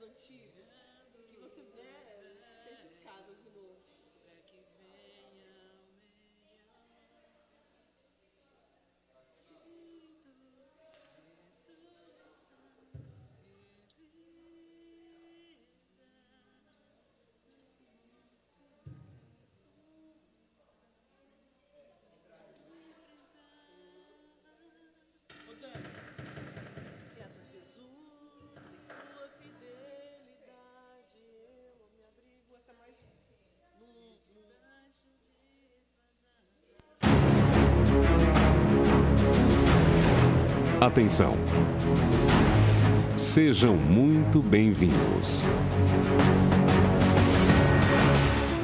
[0.00, 0.79] das antigas.
[40.90, 41.34] Atenção.
[43.16, 45.40] Sejam muito bem-vindos.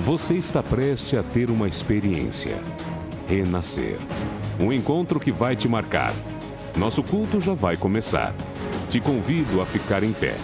[0.00, 2.58] Você está prestes a ter uma experiência.
[3.28, 3.97] Renascer.
[4.58, 6.12] Um encontro que vai te marcar.
[6.77, 8.34] Nosso culto já vai começar.
[8.91, 10.34] Te convido a ficar em pé.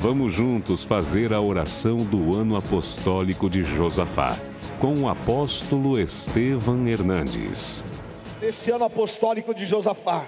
[0.00, 4.38] Vamos juntos fazer a oração do ano apostólico de Josafá,
[4.78, 7.82] com o apóstolo Estevam Hernandes.
[8.42, 10.26] Neste ano apostólico de Josafá,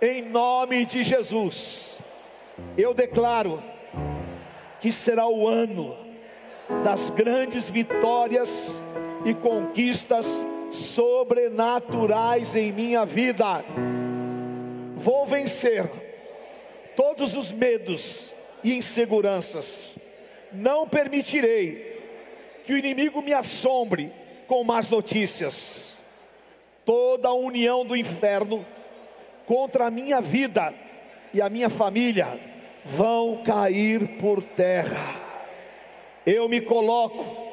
[0.00, 1.98] em nome de Jesus,
[2.76, 3.62] eu declaro
[4.80, 5.96] que será o ano
[6.84, 8.82] das grandes vitórias
[9.24, 13.64] e conquistas sobrenaturais em minha vida.
[14.96, 15.88] Vou vencer
[16.94, 18.30] todos os medos
[18.62, 19.96] e inseguranças.
[20.52, 21.96] Não permitirei
[22.64, 24.12] que o inimigo me assombre
[24.46, 26.02] com más notícias.
[26.84, 28.64] Toda a união do inferno
[29.46, 30.74] contra a minha vida
[31.32, 32.38] e a minha família
[32.84, 35.14] vão cair por terra.
[36.24, 37.46] Eu me coloco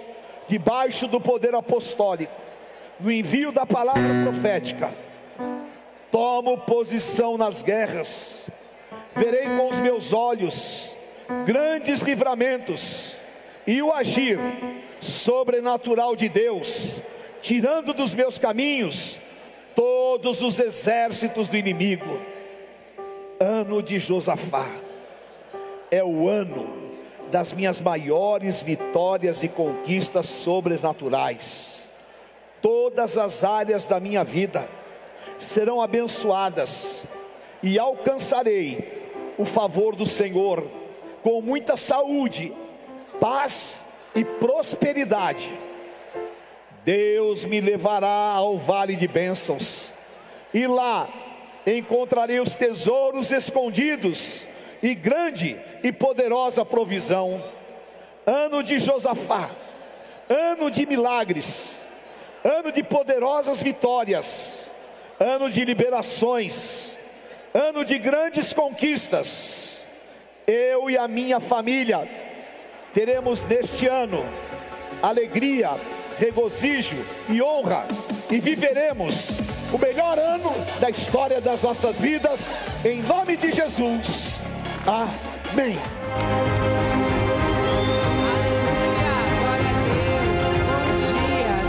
[0.47, 2.33] debaixo do poder apostólico,
[2.99, 4.93] no envio da palavra profética.
[6.11, 8.49] Tomo posição nas guerras,
[9.15, 10.95] verei com os meus olhos
[11.45, 13.19] grandes livramentos
[13.65, 14.39] e o agir
[14.99, 17.01] sobrenatural de Deus,
[17.41, 19.19] tirando dos meus caminhos
[19.75, 22.19] todos os exércitos do inimigo.
[23.39, 24.65] Ano de Josafá
[25.91, 26.83] é o ano
[27.31, 31.89] das minhas maiores vitórias e conquistas sobrenaturais.
[32.61, 34.69] Todas as áreas da minha vida
[35.37, 37.05] serão abençoadas
[37.61, 39.03] e alcançarei
[39.37, 40.63] o favor do Senhor
[41.21, 42.53] com muita saúde,
[43.19, 43.85] paz
[44.15, 45.51] e prosperidade.
[46.83, 49.93] Deus me levará ao vale de bênçãos,
[50.53, 51.07] e lá
[51.65, 54.45] encontrarei os tesouros escondidos
[54.81, 57.43] e grande e poderosa provisão.
[58.25, 59.49] Ano de Josafá,
[60.29, 61.81] ano de milagres,
[62.43, 64.69] ano de poderosas vitórias,
[65.19, 66.97] ano de liberações,
[67.53, 69.85] ano de grandes conquistas.
[70.45, 72.07] Eu e a minha família
[72.93, 74.23] teremos neste ano
[75.01, 75.71] alegria,
[76.17, 76.97] regozijo
[77.29, 77.85] e honra
[78.29, 79.39] e viveremos
[79.71, 82.53] o melhor ano da história das nossas vidas,
[82.85, 84.39] em nome de Jesus.
[84.85, 85.77] Amém.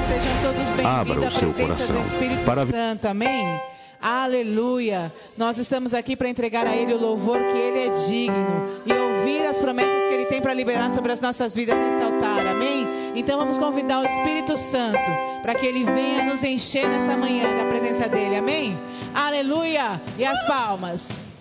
[0.08, 3.60] Sejam todos Abra bem-vindos o à seu presença coração do Espírito para- Santo, amém?
[4.06, 5.10] Aleluia!
[5.34, 9.46] Nós estamos aqui para entregar a Ele o louvor que Ele é digno e ouvir
[9.46, 12.86] as promessas que Ele tem para liberar sobre as nossas vidas nesse altar, amém?
[13.16, 14.98] Então vamos convidar o Espírito Santo
[15.40, 18.78] para que Ele venha nos encher nessa manhã da presença dEle, amém?
[19.14, 19.98] Aleluia!
[20.18, 21.33] E as palmas.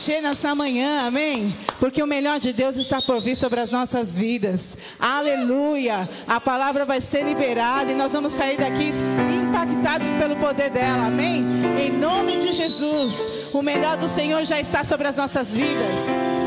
[0.00, 1.54] encher nessa manhã, amém?
[1.78, 4.74] Porque o melhor de Deus está por vir sobre as nossas vidas.
[4.98, 6.08] Aleluia!
[6.26, 8.92] A palavra vai ser liberada e nós vamos sair daqui
[9.46, 11.44] impactados pelo poder dela, amém?
[11.78, 16.39] Em nome de Jesus, o melhor do Senhor já está sobre as nossas vidas.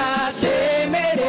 [0.00, 1.20] nada temerei.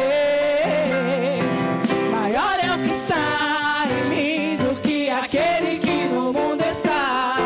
[2.10, 7.36] Maior é o que está me do que aquele que no mundo está.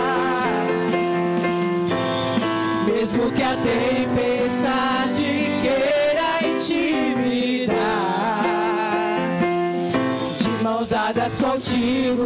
[2.86, 5.30] Mesmo que a tempestade
[5.62, 7.76] queira intimidar,
[10.38, 12.25] de mãos dadas contigo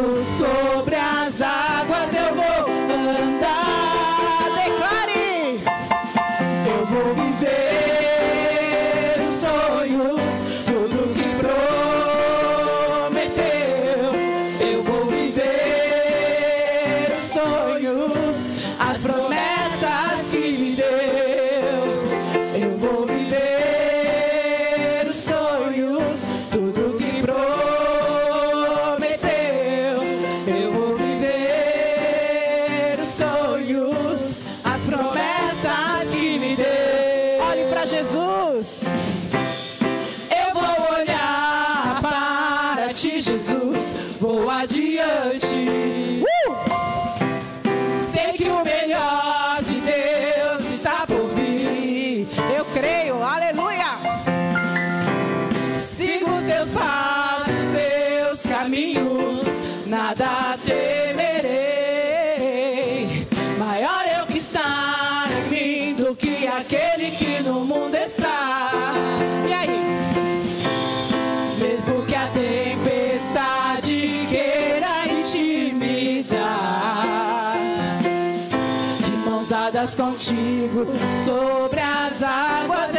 [80.20, 80.84] contigo
[81.24, 82.89] sobre as águas.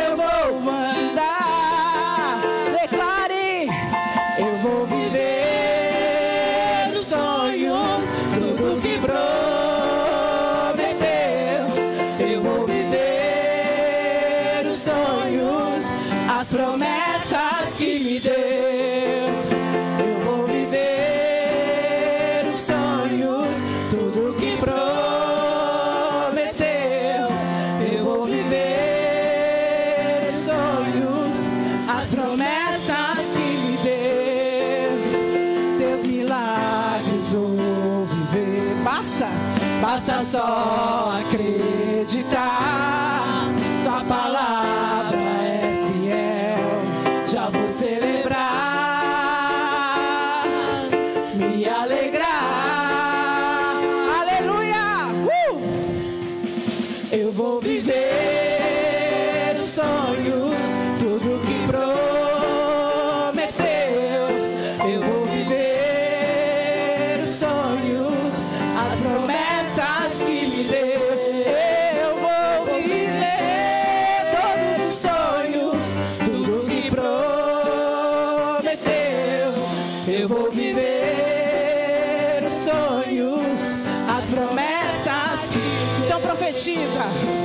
[86.63, 87.40] Jesus.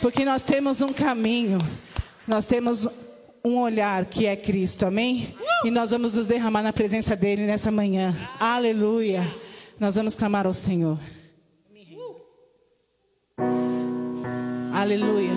[0.00, 1.58] Porque nós temos um caminho,
[2.26, 2.88] nós temos
[3.44, 5.34] um olhar que é Cristo, amém?
[5.64, 8.14] E nós vamos nos derramar na presença dele nessa manhã.
[8.38, 9.22] Aleluia.
[9.78, 10.98] Nós vamos clamar ao Senhor.
[14.72, 15.32] Aleluia.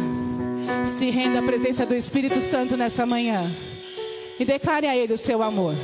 [0.85, 3.41] Se renda à presença do Espírito Santo nessa manhã.
[4.39, 5.75] E declare a Ele o seu amor.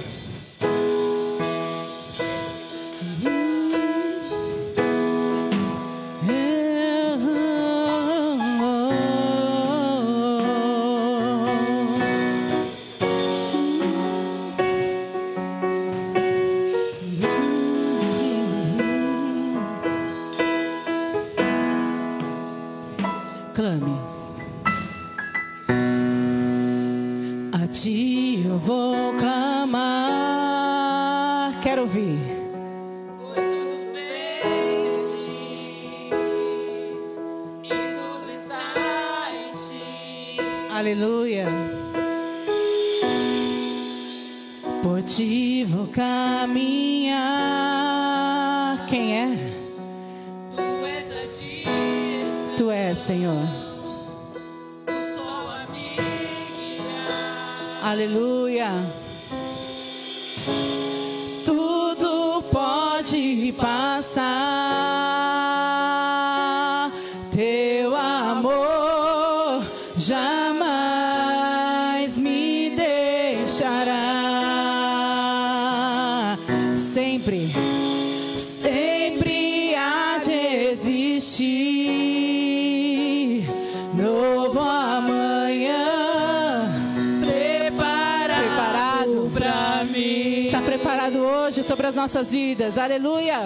[91.89, 92.77] sobre as nossas vidas.
[92.77, 93.39] Aleluia.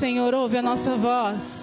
[0.00, 1.59] Senhor, ouve a nossa voz.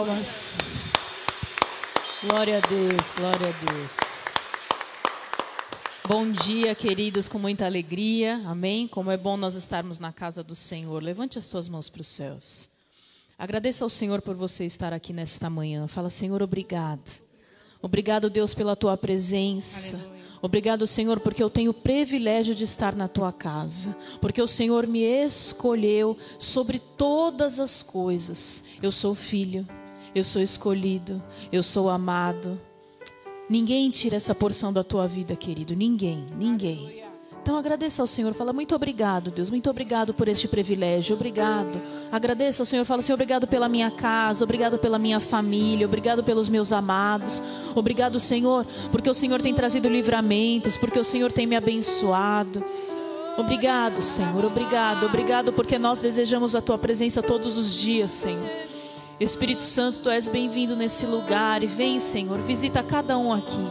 [0.00, 0.54] Palmas.
[2.22, 3.96] Glória a Deus, glória a Deus.
[6.08, 8.88] Bom dia, queridos, com muita alegria, amém?
[8.88, 11.02] Como é bom nós estarmos na casa do Senhor.
[11.02, 12.68] Levante as tuas mãos para os céus.
[13.38, 15.86] Agradeça ao Senhor por você estar aqui nesta manhã.
[15.86, 17.10] Fala, Senhor, obrigado.
[17.82, 19.98] Obrigado, Deus, pela tua presença.
[20.42, 23.94] Obrigado, Senhor, porque eu tenho o privilégio de estar na tua casa.
[24.20, 28.64] Porque o Senhor me escolheu sobre todas as coisas.
[28.82, 29.66] Eu sou filho,
[30.14, 32.60] eu sou escolhido, eu sou amado.
[33.48, 35.74] Ninguém tira essa porção da tua vida, querido.
[35.74, 37.10] Ninguém, ninguém.
[37.42, 41.80] Então agradeça ao Senhor, fala muito obrigado, Deus, muito obrigado por este privilégio, obrigado.
[42.12, 46.50] Agradeça ao Senhor, fala Senhor, obrigado pela minha casa, obrigado pela minha família, obrigado pelos
[46.50, 47.42] meus amados.
[47.74, 52.62] Obrigado, Senhor, porque o Senhor tem trazido livramentos, porque o Senhor tem me abençoado.
[53.38, 58.69] Obrigado, Senhor, obrigado, obrigado porque nós desejamos a tua presença todos os dias, Senhor.
[59.20, 63.66] Espírito Santo, tu és bem-vindo nesse lugar e vem, Senhor, visita cada um aqui.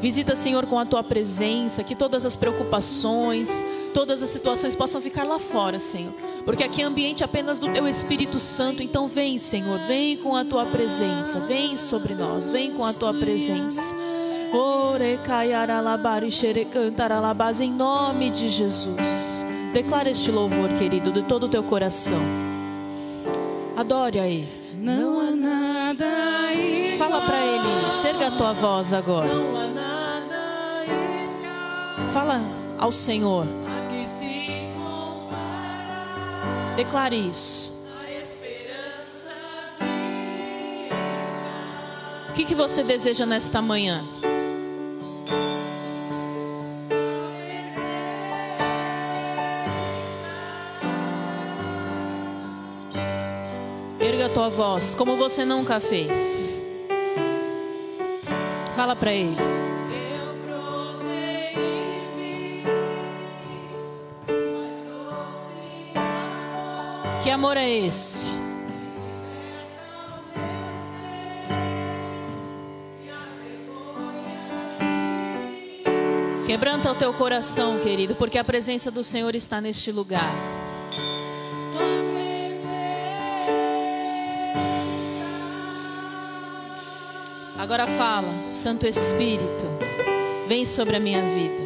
[0.00, 5.24] Visita, Senhor, com a tua presença, que todas as preocupações, todas as situações possam ficar
[5.24, 6.14] lá fora, Senhor.
[6.46, 8.82] Porque aqui é ambiente apenas do teu Espírito Santo.
[8.82, 13.12] Então vem, Senhor, vem com a tua presença, vem sobre nós, vem com a tua
[13.12, 13.94] presença.
[17.60, 19.46] Em nome de Jesus.
[19.74, 22.22] Declara este louvor, querido, de todo o teu coração.
[23.76, 24.65] Adore a Ele.
[24.78, 26.04] Não há nada
[26.52, 26.98] igual.
[26.98, 28.06] Fala para Ele isso.
[28.06, 29.26] Erga a tua voz agora.
[29.32, 32.40] Não há nada igual Fala
[32.78, 33.46] ao Senhor.
[36.76, 37.72] Declare isso.
[37.98, 39.32] a esperança.
[42.28, 44.04] O que, que você deseja nesta manhã?
[54.36, 56.62] Tua voz, como você nunca fez.
[58.76, 59.34] Fala para ele.
[67.22, 68.36] Que amor é esse?
[76.46, 80.30] Quebranta o teu coração, querido, porque a presença do Senhor está neste lugar.
[87.66, 89.66] Agora fala, Santo Espírito,
[90.46, 91.64] vem sobre a minha vida.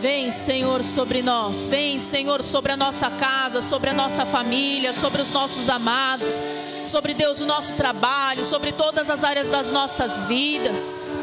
[0.00, 1.66] Vem, Senhor, sobre nós.
[1.66, 6.32] Vem, Senhor, sobre a nossa casa, sobre a nossa família, sobre os nossos amados,
[6.84, 11.18] sobre Deus, o nosso trabalho, sobre todas as áreas das nossas vidas.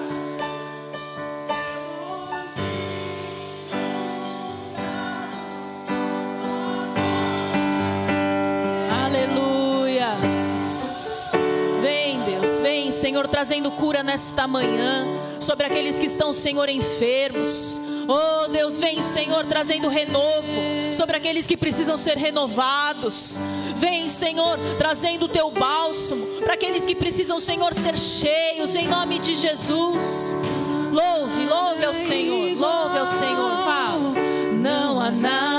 [13.03, 15.05] Senhor, trazendo cura nesta manhã
[15.37, 17.81] sobre aqueles que estão, Senhor, enfermos.
[18.07, 20.47] Oh, Deus, vem, Senhor, trazendo renovo
[20.93, 23.41] sobre aqueles que precisam ser renovados.
[23.75, 29.19] Vem, Senhor, trazendo o teu bálsamo para aqueles que precisam, Senhor, ser cheios em nome
[29.19, 30.33] de Jesus.
[30.89, 33.65] Louve, louve ao Senhor, louve ao Senhor.
[33.65, 34.13] Fala.
[34.53, 35.52] Não há nada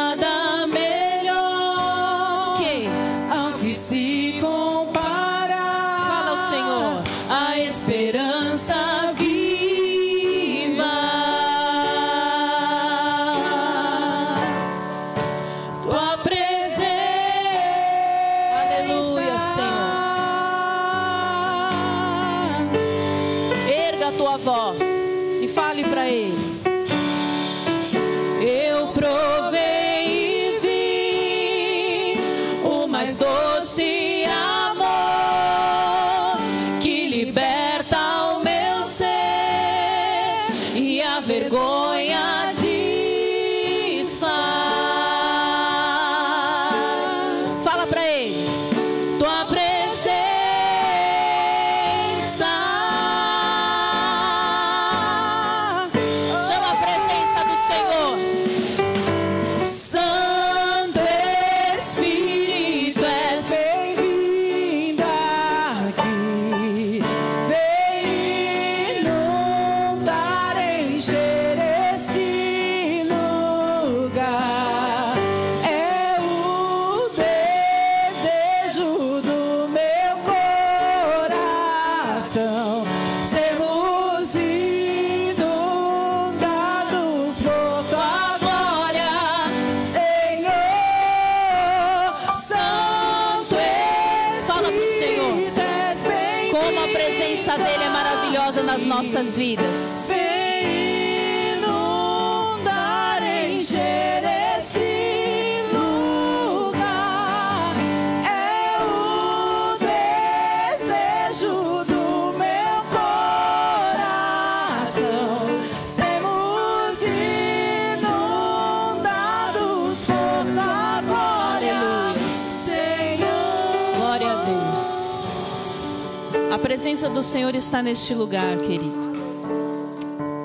[127.05, 129.14] presença do Senhor está neste lugar, querido.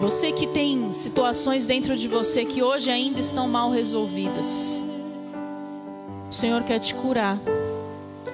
[0.02, 4.82] Você que tem situações dentro de você que hoje ainda estão mal resolvidas.
[6.30, 7.40] O Senhor quer te curar.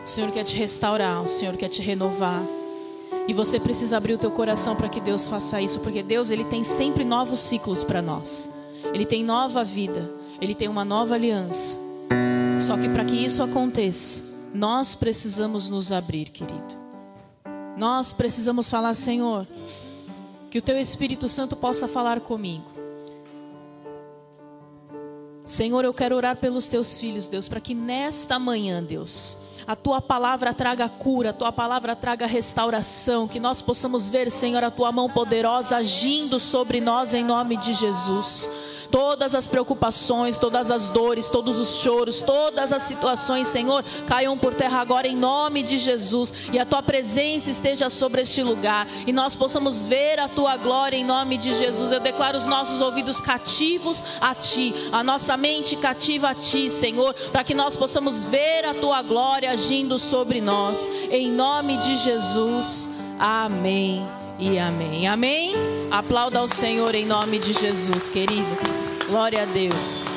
[0.03, 1.23] O Senhor quer te restaurar.
[1.23, 2.41] O Senhor quer te renovar.
[3.27, 6.45] E você precisa abrir o teu coração para que Deus faça isso, porque Deus ele
[6.45, 8.49] tem sempre novos ciclos para nós.
[8.93, 10.09] Ele tem nova vida,
[10.41, 11.77] ele tem uma nova aliança.
[12.59, 14.21] Só que para que isso aconteça,
[14.53, 16.84] nós precisamos nos abrir, querido.
[17.77, 19.45] Nós precisamos falar, Senhor,
[20.49, 22.75] que o teu Espírito Santo possa falar comigo.
[25.45, 30.01] Senhor, eu quero orar pelos teus filhos, Deus, para que nesta manhã, Deus, a tua
[30.01, 34.91] palavra traga cura, a tua palavra traga restauração, que nós possamos ver, Senhor, a tua
[34.91, 38.49] mão poderosa agindo sobre nós em nome de Jesus.
[38.91, 44.53] Todas as preocupações, todas as dores, todos os choros, todas as situações, Senhor, caiam por
[44.53, 49.13] terra agora em nome de Jesus e a tua presença esteja sobre este lugar e
[49.13, 51.91] nós possamos ver a tua glória em nome de Jesus.
[51.91, 57.13] Eu declaro os nossos ouvidos cativos a ti, a nossa mente cativa a ti, Senhor,
[57.31, 60.89] para que nós possamos ver a tua glória agindo sobre nós.
[61.09, 62.89] Em nome de Jesus.
[63.19, 64.05] Amém
[64.39, 65.07] e amém.
[65.07, 65.53] Amém.
[65.91, 68.74] Aplauda ao Senhor em nome de Jesus, querido.
[69.07, 70.07] Glória a Deus.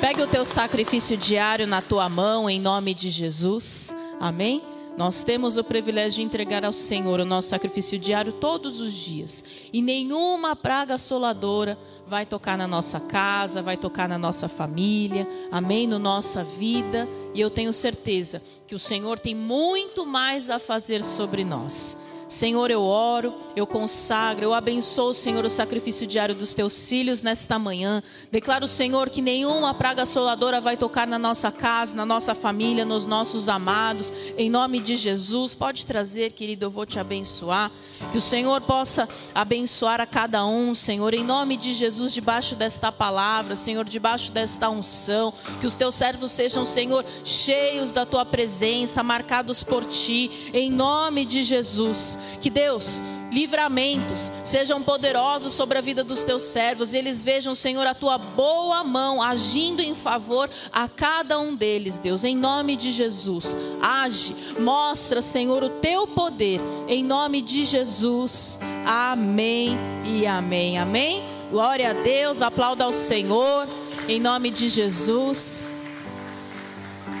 [0.00, 3.94] Pegue o teu sacrifício diário na tua mão em nome de Jesus.
[4.18, 4.62] Amém.
[4.96, 9.44] Nós temos o privilégio de entregar ao Senhor o nosso sacrifício diário todos os dias.
[9.70, 15.86] E nenhuma praga assoladora vai tocar na nossa casa, vai tocar na nossa família, amém?
[15.86, 17.06] Na nossa vida.
[17.34, 21.96] E eu tenho certeza que o Senhor tem muito mais a fazer sobre nós.
[22.30, 27.58] Senhor, eu oro, eu consagro, eu abençoo, Senhor, o sacrifício diário dos teus filhos nesta
[27.58, 28.00] manhã.
[28.30, 33.04] Declaro, Senhor, que nenhuma praga assoladora vai tocar na nossa casa, na nossa família, nos
[33.04, 34.12] nossos amados.
[34.38, 37.68] Em nome de Jesus, pode trazer, querido, eu vou te abençoar.
[38.12, 42.92] Que o Senhor possa abençoar a cada um, Senhor, em nome de Jesus, debaixo desta
[42.92, 45.34] palavra, Senhor, debaixo desta unção.
[45.60, 51.24] Que os teus servos sejam, Senhor, cheios da tua presença, marcados por ti, em nome
[51.24, 52.19] de Jesus.
[52.40, 57.86] Que Deus, livramentos sejam poderosos sobre a vida dos teus servos, e eles vejam, Senhor,
[57.86, 62.90] a tua boa mão agindo em favor a cada um deles, Deus, em nome de
[62.90, 63.56] Jesus.
[63.80, 68.60] Age, mostra, Senhor, o teu poder, em nome de Jesus.
[68.84, 70.78] Amém e amém.
[70.78, 71.24] Amém.
[71.50, 73.66] Glória a Deus, aplauda ao Senhor,
[74.08, 75.70] em nome de Jesus.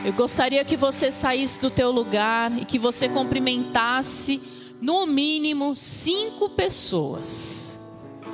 [0.04, 4.40] Eu gostaria que você saísse do teu lugar e que você cumprimentasse
[4.80, 7.78] no mínimo cinco pessoas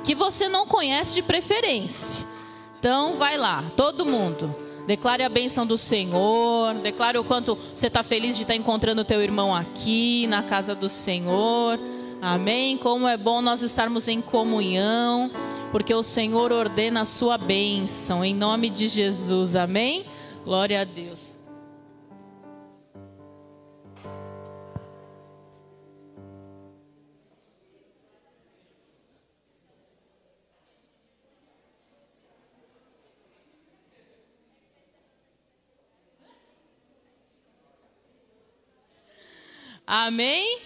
[0.03, 2.25] que você não conhece de preferência.
[2.79, 4.55] Então, vai lá, todo mundo.
[4.87, 6.75] Declare a bênção do Senhor.
[6.75, 10.73] Declare o quanto você está feliz de estar encontrando o teu irmão aqui na casa
[10.73, 11.77] do Senhor.
[12.21, 12.77] Amém.
[12.77, 15.29] Como é bom nós estarmos em comunhão,
[15.71, 19.55] porque o Senhor ordena a sua bênção em nome de Jesus.
[19.55, 20.05] Amém.
[20.45, 21.36] Glória a Deus.
[39.89, 40.59] Amém?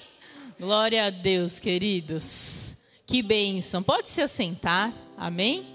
[0.60, 2.76] Glória a Deus, queridos.
[3.06, 3.84] Que bênção.
[3.84, 4.92] Pode se assentar.
[5.16, 5.68] Amém?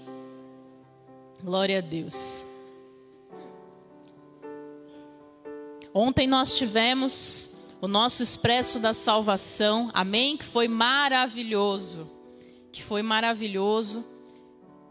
[1.41, 2.45] Glória a Deus.
[5.93, 10.35] Ontem nós tivemos o nosso expresso da salvação, amém?
[10.35, 12.11] Que foi maravilhoso.
[12.69, 14.05] Que foi maravilhoso.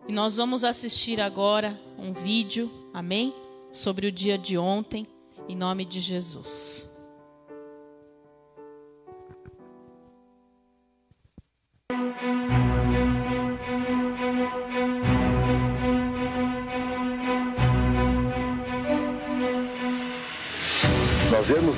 [0.09, 3.35] E nós vamos assistir agora um vídeo, amém?
[3.71, 5.07] Sobre o dia de ontem,
[5.47, 6.96] em nome de Jesus.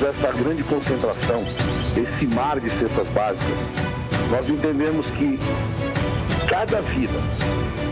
[0.08, 1.44] Esta grande concentração,
[1.94, 3.58] esse mar de cestas básicas.
[4.30, 5.38] Nós entendemos que
[6.48, 7.18] cada vida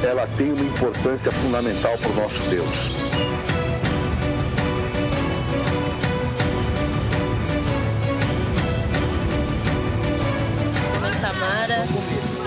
[0.03, 2.91] ela tem uma importância fundamental para o nosso Deus.
[11.21, 11.87] Samara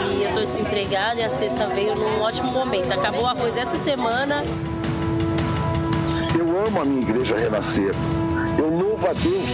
[0.08, 2.92] e eu estou desempregada e a sexta veio num ótimo momento.
[2.92, 4.44] Acabou o arroz essa semana.
[6.38, 7.92] Eu amo a minha igreja renascer.
[9.00, 9.50] Eu louvo a Deus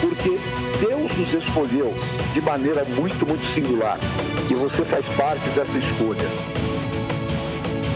[0.00, 0.38] porque
[0.80, 1.94] Deus nos escolheu
[2.32, 3.98] de maneira muito, muito singular.
[4.50, 6.28] E você faz parte dessa escolha.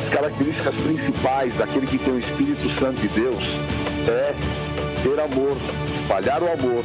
[0.02, 3.58] As características principais daquele que tem o Espírito Santo de Deus
[4.06, 4.34] é
[5.02, 5.56] ter amor,
[5.94, 6.84] espalhar o amor,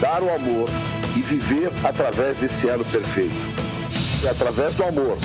[0.00, 0.68] dar o amor
[1.16, 3.36] e viver através desse elo perfeito.
[4.22, 5.16] E através do amor,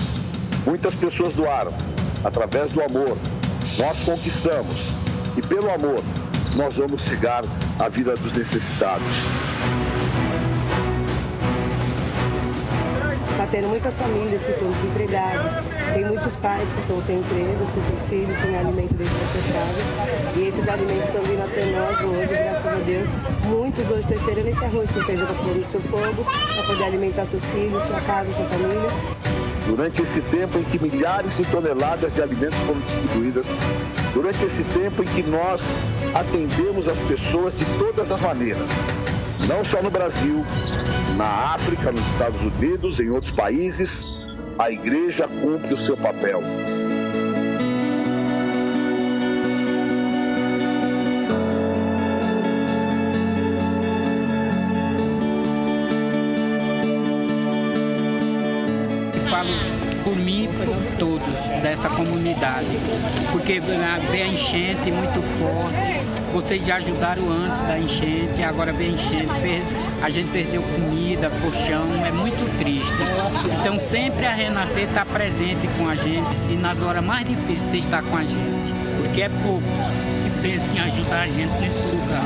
[0.66, 1.74] muitas pessoas doaram.
[2.24, 3.18] Através do amor,
[3.78, 4.82] nós conquistamos.
[5.36, 6.00] E pelo amor,
[6.56, 7.44] nós vamos chegar
[7.80, 9.08] à vida dos necessitados.
[13.32, 15.54] Está tendo muitas famílias que estão desempregadas,
[15.94, 19.46] tem muitos pais que estão sem empregos, com seus filhos sem alimento dentro das suas
[19.46, 20.38] casas.
[20.38, 23.10] E esses alimentos estão vindo até nós hoje, graças a Deus.
[23.46, 26.84] Muitos hoje estão esperando esse arroz com feijão para pôr no seu fogo, para poder
[26.86, 28.90] alimentar seus filhos, sua casa, sua família.
[29.68, 33.48] Durante esse tempo em que milhares de toneladas de alimentos foram distribuídas,
[34.14, 35.62] durante esse tempo em que nós
[36.14, 38.70] atendemos as pessoas de todas as maneiras,
[39.48, 40.46] não só no Brasil,
[41.18, 44.08] na África, nos Estados Unidos, em outros países,
[44.60, 46.42] a igreja cumpre o seu papel.
[61.62, 62.68] Dessa comunidade,
[63.32, 66.04] porque vê a enchente muito forte.
[66.34, 69.64] Vocês já ajudaram antes da enchente, agora vem a enchente,
[70.02, 72.94] a gente perdeu comida, colchão, é muito triste.
[73.60, 77.78] Então sempre a Renascer está presente com a gente, se nas horas mais difíceis você
[77.78, 79.92] está com a gente, porque é poucos
[80.24, 82.26] que pensam em ajudar a gente nesse lugar.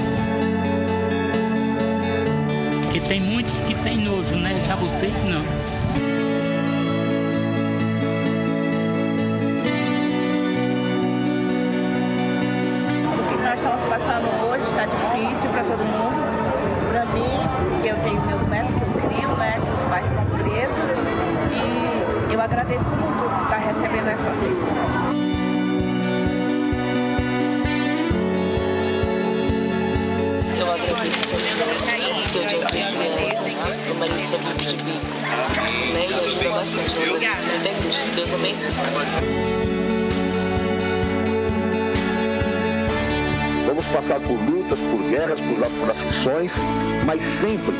[2.81, 4.63] Porque tem muitos que têm nojo, né?
[4.65, 5.43] Já você que não.
[43.65, 46.53] Vamos passar por lutas, por guerras, por, por aflições,
[47.05, 47.75] mas sempre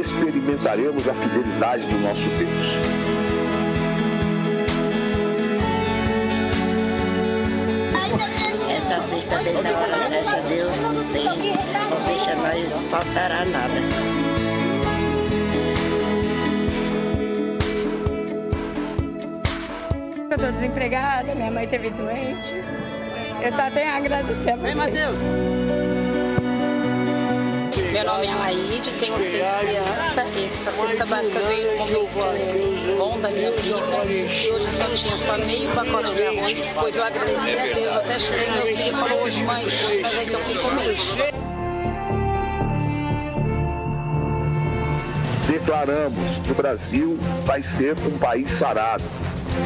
[0.00, 3.02] experimentaremos a fidelidade do nosso Deus.
[8.70, 14.21] Essa sexta vem na hora certa, Deus não tem, não deixa nós faltará nada.
[20.62, 22.54] Desempregada, minha mãe teve doente.
[23.42, 24.84] Eu só tenho a agradecer a vocês.
[27.92, 30.18] Meu nome é Laide, tenho seis crianças.
[30.18, 33.76] Essa cesta básica veio no momento bom da minha vida.
[34.06, 36.58] E hoje eu só tinha só meio pacote de arroz.
[36.74, 37.96] Pois eu agradeci a Deus.
[37.96, 40.96] Até chorei, meus filhos falaram hoje, mãe, hoje nós vamos ter o que comer.
[45.48, 49.04] Declaramos que o Brasil vai ser um país sarado,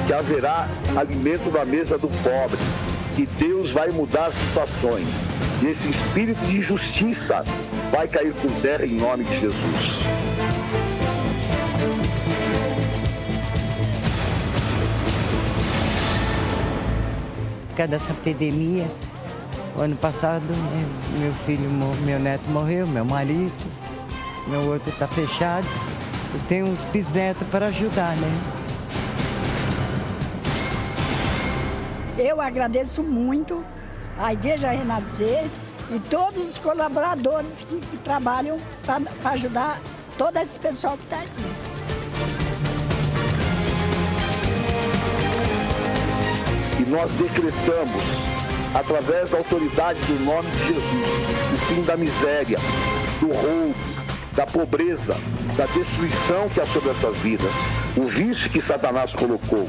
[0.06, 2.58] que haverá alimento na mesa do pobre,
[3.14, 5.06] que Deus vai mudar as situações.
[5.62, 7.42] E esse espírito de justiça
[7.90, 10.02] vai cair por terra em nome de Jesus.
[17.68, 18.86] Por causa dessa epidemia,
[19.78, 20.86] ano passado né,
[21.18, 21.68] meu filho,
[22.04, 23.52] meu neto morreu, meu marido.
[24.46, 25.66] no outro está fechado.
[26.34, 28.65] Eu tenho uns bisnetos para ajudar, né?
[32.18, 33.62] Eu agradeço muito
[34.18, 35.44] a Igreja Renascer
[35.90, 38.56] e todos os colaboradores que, que trabalham
[38.86, 39.80] para ajudar
[40.16, 41.44] todo esse pessoal que está aqui.
[46.80, 48.02] E nós decretamos,
[48.74, 52.58] através da autoridade do nome de Jesus, o fim da miséria,
[53.20, 53.74] do roubo,
[54.32, 55.16] da pobreza,
[55.54, 57.52] da destruição que há sobre essas vidas,
[57.94, 59.66] o vício que Satanás colocou,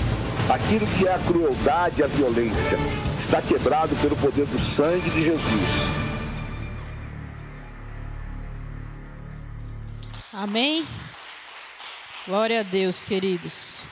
[0.50, 2.78] aquilo que é a crueldade a violência,
[3.20, 5.98] está quebrado pelo poder do sangue de Jesus.
[10.32, 10.88] Amém?
[12.26, 13.88] Glória a Deus, queridos.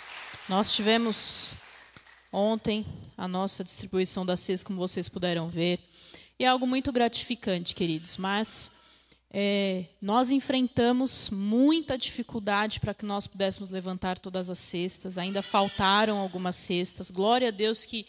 [0.48, 1.56] Nós tivemos
[2.32, 2.86] ontem
[3.18, 5.80] a nossa distribuição da CES, como vocês puderam ver.
[6.38, 8.18] E é algo muito gratificante, queridos.
[8.18, 8.72] Mas
[9.38, 15.18] é, nós enfrentamos muita dificuldade para que nós pudéssemos levantar todas as cestas.
[15.18, 17.12] Ainda faltaram algumas cestas.
[17.12, 18.06] Glória a Deus que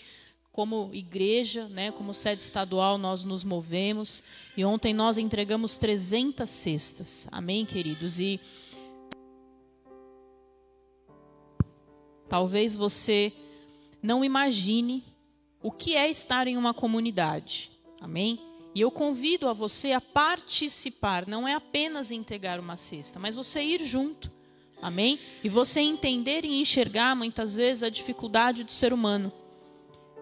[0.52, 4.22] como igreja, né, como sede estadual, nós nos movemos.
[4.56, 7.26] E ontem nós entregamos 300 cestas.
[7.32, 8.20] Amém, queridos?
[8.20, 8.40] E
[12.28, 13.32] talvez você
[14.00, 15.02] não imagine
[15.60, 17.68] o que é estar em uma comunidade.
[18.00, 18.38] Amém?
[18.76, 23.62] E eu convido a você a participar, não é apenas entregar uma cesta, mas você
[23.62, 24.30] ir junto.
[24.82, 25.18] Amém?
[25.42, 29.32] E você entender e enxergar muitas vezes a dificuldade do ser humano.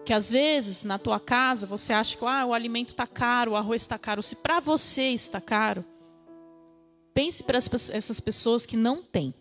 [0.05, 3.55] Que às vezes na tua casa você acha que ah, o alimento está caro, o
[3.57, 4.23] arroz está caro.
[4.23, 5.83] Se para você está caro,
[7.13, 9.33] pense para essas pessoas que não têm,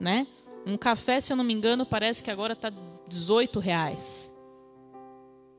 [0.00, 0.26] né?
[0.66, 2.72] Um café, se eu não me engano, parece que agora está
[3.06, 4.28] 18 reais.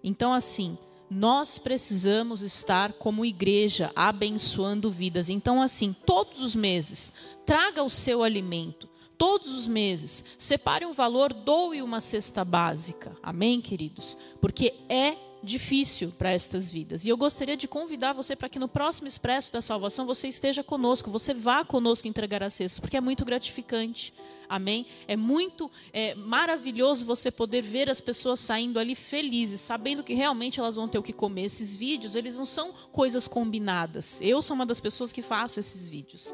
[0.03, 0.77] Então assim,
[1.09, 5.29] nós precisamos estar como igreja abençoando vidas.
[5.29, 7.11] Então assim, todos os meses,
[7.45, 8.89] traga o seu alimento
[9.19, 13.11] todos os meses, separe um valor, doe uma cesta básica.
[13.21, 14.17] Amém, queridos?
[14.39, 17.05] Porque é difícil para estas vidas.
[17.05, 20.63] E eu gostaria de convidar você para que no próximo Expresso da Salvação você esteja
[20.63, 24.13] conosco, você vá conosco entregar a cesta, porque é muito gratificante.
[24.47, 24.85] Amém?
[25.07, 30.59] É muito é, maravilhoso você poder ver as pessoas saindo ali felizes, sabendo que realmente
[30.59, 31.43] elas vão ter o que comer.
[31.43, 34.19] Esses vídeos, eles não são coisas combinadas.
[34.21, 36.33] Eu sou uma das pessoas que faço esses vídeos.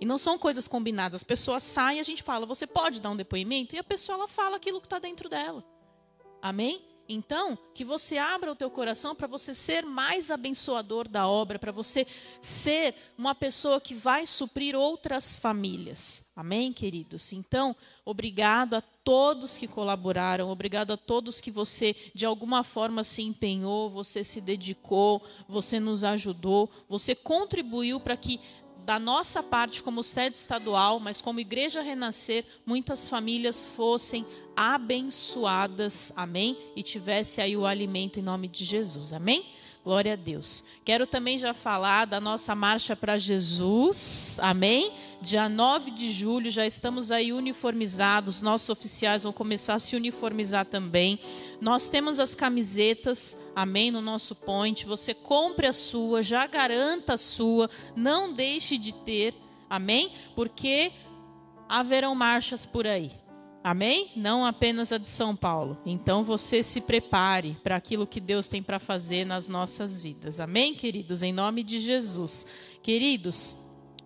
[0.00, 1.20] E não são coisas combinadas.
[1.20, 3.74] As pessoas saem e a gente fala, você pode dar um depoimento?
[3.74, 5.64] E a pessoa ela fala aquilo que está dentro dela.
[6.42, 6.93] Amém?
[7.08, 11.72] Então, que você abra o teu coração para você ser mais abençoador da obra, para
[11.72, 12.06] você
[12.40, 16.24] ser uma pessoa que vai suprir outras famílias.
[16.34, 17.32] Amém, queridos?
[17.32, 23.22] Então, obrigado a todos que colaboraram, obrigado a todos que você de alguma forma se
[23.22, 28.40] empenhou, você se dedicou, você nos ajudou, você contribuiu para que
[28.84, 36.56] da nossa parte, como sede estadual, mas como Igreja Renascer, muitas famílias fossem abençoadas, amém?
[36.76, 39.44] E tivesse aí o alimento em nome de Jesus, amém?
[39.84, 40.64] Glória a Deus.
[40.82, 44.38] Quero também já falar da nossa marcha para Jesus.
[44.40, 44.94] Amém?
[45.20, 48.40] Dia 9 de julho já estamos aí uniformizados.
[48.40, 51.20] Nossos oficiais vão começar a se uniformizar também.
[51.60, 54.86] Nós temos as camisetas, amém, no nosso point.
[54.86, 59.34] Você compre a sua, já garanta a sua, não deixe de ter.
[59.68, 60.10] Amém?
[60.34, 60.92] Porque
[61.68, 63.23] haverão marchas por aí.
[63.64, 64.10] Amém?
[64.14, 65.80] Não apenas a de São Paulo.
[65.86, 70.38] Então você se prepare para aquilo que Deus tem para fazer nas nossas vidas.
[70.38, 71.22] Amém, queridos?
[71.22, 72.44] Em nome de Jesus.
[72.82, 73.56] Queridos,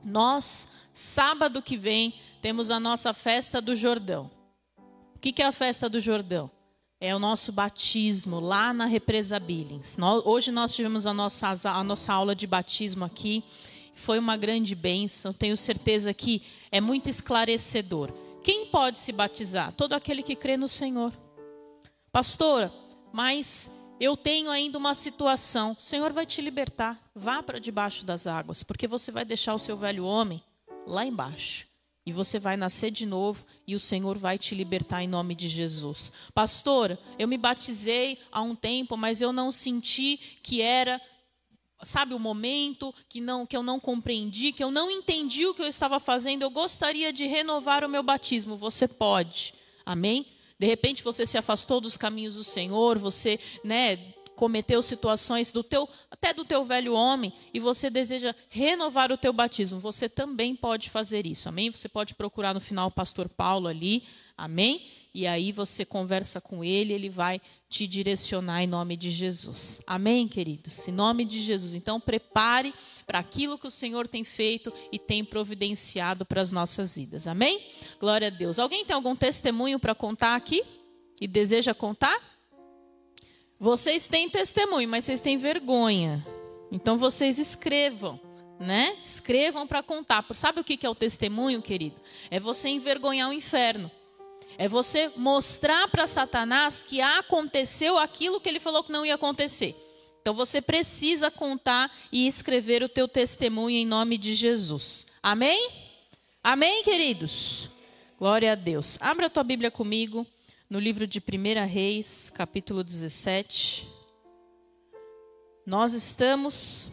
[0.04, 4.30] nós, sábado que vem, temos a nossa festa do Jordão.
[5.16, 6.48] O que é a festa do Jordão?
[7.00, 9.96] É o nosso batismo lá na Represa Billings.
[10.24, 13.42] Hoje nós tivemos a nossa, a nossa aula de batismo aqui.
[13.92, 15.32] Foi uma grande bênção.
[15.32, 18.27] Tenho certeza que é muito esclarecedor.
[18.42, 19.72] Quem pode se batizar?
[19.72, 21.12] Todo aquele que crê no Senhor.
[22.12, 22.72] Pastora,
[23.12, 23.70] mas
[24.00, 25.76] eu tenho ainda uma situação.
[25.78, 26.98] O Senhor vai te libertar.
[27.14, 30.42] Vá para debaixo das águas, porque você vai deixar o seu velho homem
[30.86, 31.66] lá embaixo.
[32.06, 35.46] E você vai nascer de novo e o Senhor vai te libertar em nome de
[35.46, 36.10] Jesus.
[36.32, 40.98] Pastora, eu me batizei há um tempo, mas eu não senti que era
[41.82, 45.62] sabe o momento que não que eu não compreendi, que eu não entendi o que
[45.62, 48.56] eu estava fazendo, eu gostaria de renovar o meu batismo.
[48.56, 49.54] Você pode.
[49.84, 50.26] Amém?
[50.58, 53.96] De repente você se afastou dos caminhos do Senhor, você, né,
[54.38, 59.32] cometeu situações do teu, até do teu velho homem, e você deseja renovar o teu
[59.32, 61.72] batismo, você também pode fazer isso, amém?
[61.72, 64.04] Você pode procurar no final o pastor Paulo ali,
[64.36, 64.86] amém?
[65.14, 69.80] E aí você conversa com ele, ele vai te direcionar em nome de Jesus.
[69.86, 70.86] Amém, queridos?
[70.86, 71.74] Em nome de Jesus.
[71.74, 72.74] Então prepare
[73.06, 77.26] para aquilo que o Senhor tem feito e tem providenciado para as nossas vidas.
[77.26, 77.60] Amém?
[77.98, 78.58] Glória a Deus.
[78.58, 80.62] Alguém tem algum testemunho para contar aqui?
[81.20, 82.16] E deseja contar?
[83.58, 86.24] Vocês têm testemunho, mas vocês têm vergonha.
[86.70, 88.20] Então vocês escrevam,
[88.60, 88.96] né?
[89.00, 90.24] Escrevam para contar.
[90.34, 91.96] Sabe o que é o testemunho, querido?
[92.30, 93.90] É você envergonhar o inferno.
[94.58, 99.76] É você mostrar para Satanás que aconteceu aquilo que ele falou que não ia acontecer.
[100.20, 105.06] Então você precisa contar e escrever o teu testemunho em nome de Jesus.
[105.22, 105.70] Amém?
[106.42, 107.70] Amém, queridos?
[108.18, 108.98] Glória a Deus.
[109.00, 110.26] Abra a tua Bíblia comigo
[110.68, 113.88] no livro de 1 Reis, capítulo 17.
[115.64, 116.90] Nós estamos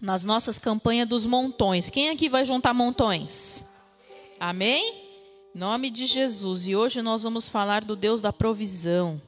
[0.00, 1.90] nas nossas campanhas dos montões.
[1.90, 3.66] Quem aqui vai juntar montões?
[4.40, 5.01] Amém?
[5.54, 6.66] Nome de Jesus.
[6.66, 9.20] E hoje nós vamos falar do Deus da provisão.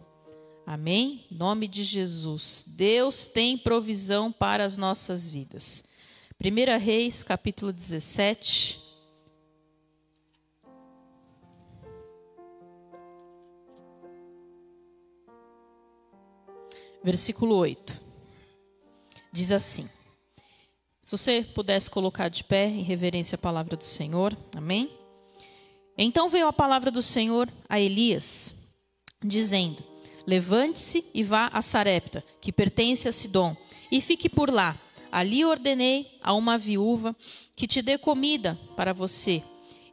[0.66, 1.26] Amém?
[1.30, 2.64] Nome de Jesus.
[2.66, 5.84] Deus tem provisão para as nossas vidas.
[6.42, 8.82] 1 Reis, capítulo 17.
[17.04, 18.00] versículo 8.
[19.30, 19.90] Diz assim:
[21.02, 25.03] Se você pudesse colocar de pé em reverência à palavra do Senhor, amém?
[25.96, 28.54] Então veio a palavra do Senhor a Elias,
[29.22, 29.82] dizendo:
[30.26, 33.56] Levante-se e vá a Sarepta, que pertence a Sidom,
[33.90, 34.76] e fique por lá.
[35.12, 37.14] Ali ordenei a uma viúva
[37.54, 39.42] que te dê comida para você.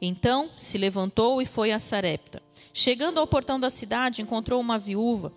[0.02, 2.42] Então se levantou e foi a Sarepta.
[2.74, 5.32] Chegando ao portão da cidade, encontrou uma viúva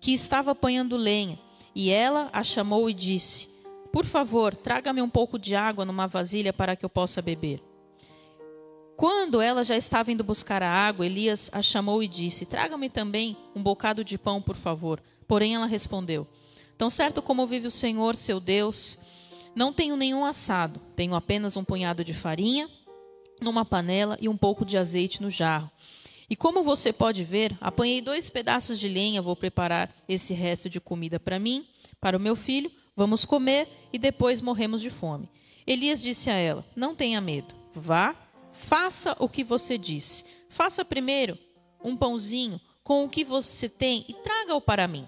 [0.00, 1.38] que estava apanhando lenha,
[1.74, 3.48] e ela a chamou e disse:
[3.92, 7.67] Por favor, traga-me um pouco de água numa vasilha para que eu possa beber.
[8.98, 13.36] Quando ela já estava indo buscar a água, Elias a chamou e disse: Traga-me também
[13.54, 15.00] um bocado de pão, por favor.
[15.28, 16.26] Porém, ela respondeu:
[16.76, 18.98] Tão certo como vive o Senhor, seu Deus,
[19.54, 22.68] não tenho nenhum assado, tenho apenas um punhado de farinha
[23.40, 25.70] numa panela e um pouco de azeite no jarro.
[26.28, 30.80] E como você pode ver, apanhei dois pedaços de lenha, vou preparar esse resto de
[30.80, 31.64] comida para mim,
[32.00, 35.30] para o meu filho, vamos comer e depois morremos de fome.
[35.64, 38.16] Elias disse a ela: Não tenha medo, vá,
[38.58, 40.24] faça o que você disse.
[40.48, 41.38] Faça primeiro
[41.82, 45.06] um pãozinho com o que você tem e traga-o para mim.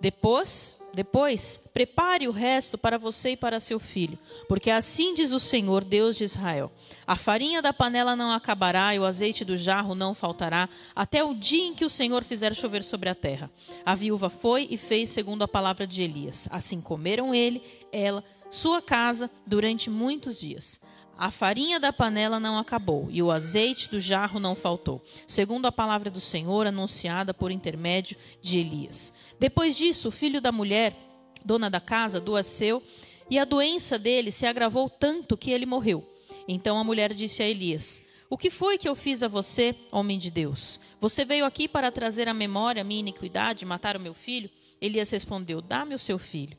[0.00, 4.18] Depois, depois, prepare o resto para você e para seu filho,
[4.48, 6.70] porque assim diz o Senhor, Deus de Israel:
[7.06, 11.34] A farinha da panela não acabará e o azeite do jarro não faltará, até o
[11.34, 13.50] dia em que o Senhor fizer chover sobre a terra.
[13.84, 16.48] A viúva foi e fez segundo a palavra de Elias.
[16.50, 20.80] Assim comeram ele, ela, sua casa, durante muitos dias.
[21.16, 25.72] A farinha da panela não acabou e o azeite do jarro não faltou, segundo a
[25.72, 29.12] palavra do Senhor anunciada por intermédio de Elias.
[29.38, 30.96] Depois disso, o filho da mulher,
[31.44, 32.82] dona da casa, adoeceu
[33.30, 36.04] e a doença dele se agravou tanto que ele morreu.
[36.48, 40.18] Então a mulher disse a Elias: O que foi que eu fiz a você, homem
[40.18, 40.80] de Deus?
[41.00, 44.50] Você veio aqui para trazer à memória a minha iniquidade matar o meu filho?
[44.80, 46.56] Elias respondeu: Dá-me o seu filho.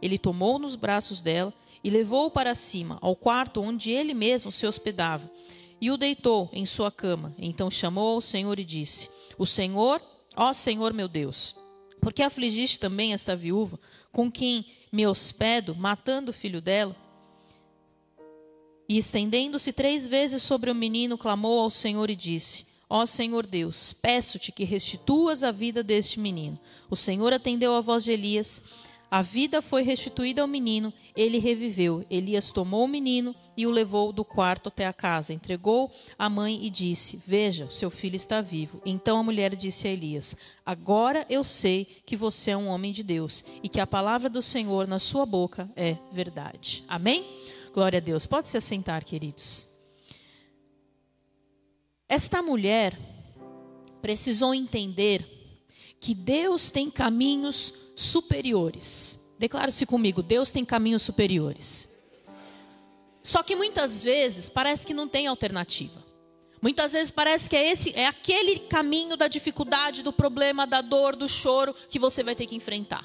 [0.00, 1.52] Ele tomou nos braços dela
[1.86, 5.30] e levou-o para cima, ao quarto onde ele mesmo se hospedava,
[5.80, 7.32] e o deitou em sua cama.
[7.38, 9.08] Então chamou ao Senhor e disse:
[9.38, 10.02] O Senhor,
[10.34, 11.54] ó Senhor meu Deus,
[12.00, 13.78] por que afligiste também esta viúva,
[14.10, 16.96] com quem me hospedo, matando o filho dela?
[18.88, 23.92] E estendendo-se três vezes sobre o menino, clamou ao Senhor e disse: Ó Senhor Deus,
[23.92, 26.58] peço-te que restituas a vida deste menino.
[26.90, 28.60] O Senhor atendeu a voz de Elias
[29.08, 32.04] a vida foi restituída ao menino, ele reviveu.
[32.10, 36.64] Elias tomou o menino e o levou do quarto até a casa, entregou à mãe
[36.64, 38.82] e disse: Veja, seu filho está vivo.
[38.84, 40.34] Então a mulher disse a Elias:
[40.64, 44.42] Agora eu sei que você é um homem de Deus e que a palavra do
[44.42, 46.82] Senhor na sua boca é verdade.
[46.88, 47.24] Amém?
[47.72, 48.26] Glória a Deus.
[48.26, 49.68] Pode se assentar, queridos.
[52.08, 52.98] Esta mulher
[54.02, 55.24] precisou entender
[56.00, 59.18] que Deus tem caminhos superiores.
[59.38, 61.88] Declare-se comigo: Deus tem caminhos superiores.
[63.22, 66.04] Só que muitas vezes parece que não tem alternativa.
[66.62, 71.16] Muitas vezes parece que é esse é aquele caminho da dificuldade, do problema, da dor,
[71.16, 73.04] do choro que você vai ter que enfrentar.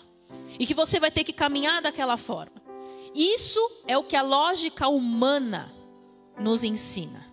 [0.60, 2.62] E que você vai ter que caminhar daquela forma.
[3.14, 5.74] Isso é o que a lógica humana
[6.40, 7.26] nos ensina.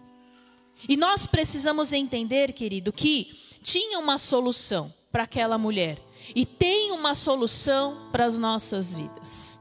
[0.88, 5.98] E nós precisamos entender, querido, que tinha uma solução para aquela mulher.
[6.35, 9.59] E tem uma solução para as nossas vidas.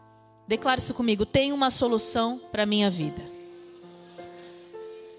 [0.48, 3.24] Declare isso comigo: tem uma solução para a minha vida.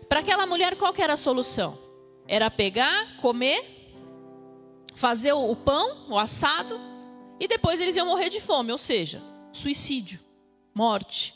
[0.09, 1.79] Para aquela mulher, qual era a solução?
[2.27, 3.93] Era pegar, comer,
[4.95, 6.81] fazer o pão, o assado,
[7.39, 9.23] e depois eles iam morrer de fome, ou seja,
[9.53, 10.19] suicídio,
[10.75, 11.35] morte,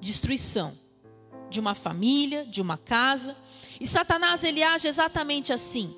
[0.00, 0.78] destruição
[1.48, 3.36] de uma família, de uma casa.
[3.80, 5.94] E Satanás ele age exatamente assim.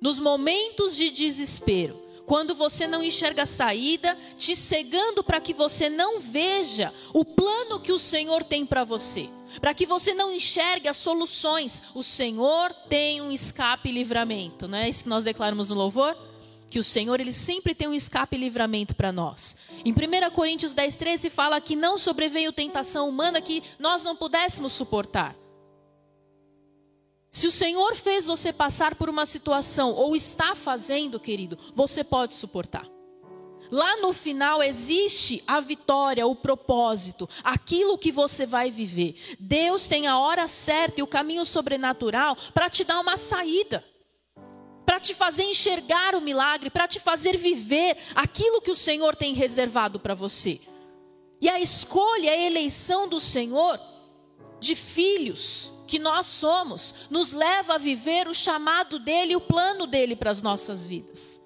[0.00, 2.00] Nos momentos de desespero,
[2.30, 7.80] quando você não enxerga a saída, te cegando para que você não veja o plano
[7.80, 9.28] que o Senhor tem para você,
[9.60, 11.82] para que você não enxergue as soluções.
[11.92, 16.16] O Senhor tem um escape e livramento, não é isso que nós declaramos no louvor?
[16.70, 19.56] Que o Senhor ele sempre tem um escape e livramento para nós.
[19.84, 24.70] Em 1 Coríntios 10, 13 fala que não sobreveio tentação humana que nós não pudéssemos
[24.70, 25.34] suportar.
[27.30, 32.34] Se o Senhor fez você passar por uma situação, ou está fazendo, querido, você pode
[32.34, 32.86] suportar.
[33.70, 39.14] Lá no final existe a vitória, o propósito, aquilo que você vai viver.
[39.38, 43.84] Deus tem a hora certa e o caminho sobrenatural para te dar uma saída,
[44.84, 49.34] para te fazer enxergar o milagre, para te fazer viver aquilo que o Senhor tem
[49.34, 50.60] reservado para você.
[51.40, 53.78] E a escolha, a eleição do Senhor
[54.60, 60.14] de filhos que nós somos, nos leva a viver o chamado dele, o plano dele
[60.14, 61.40] para as nossas vidas.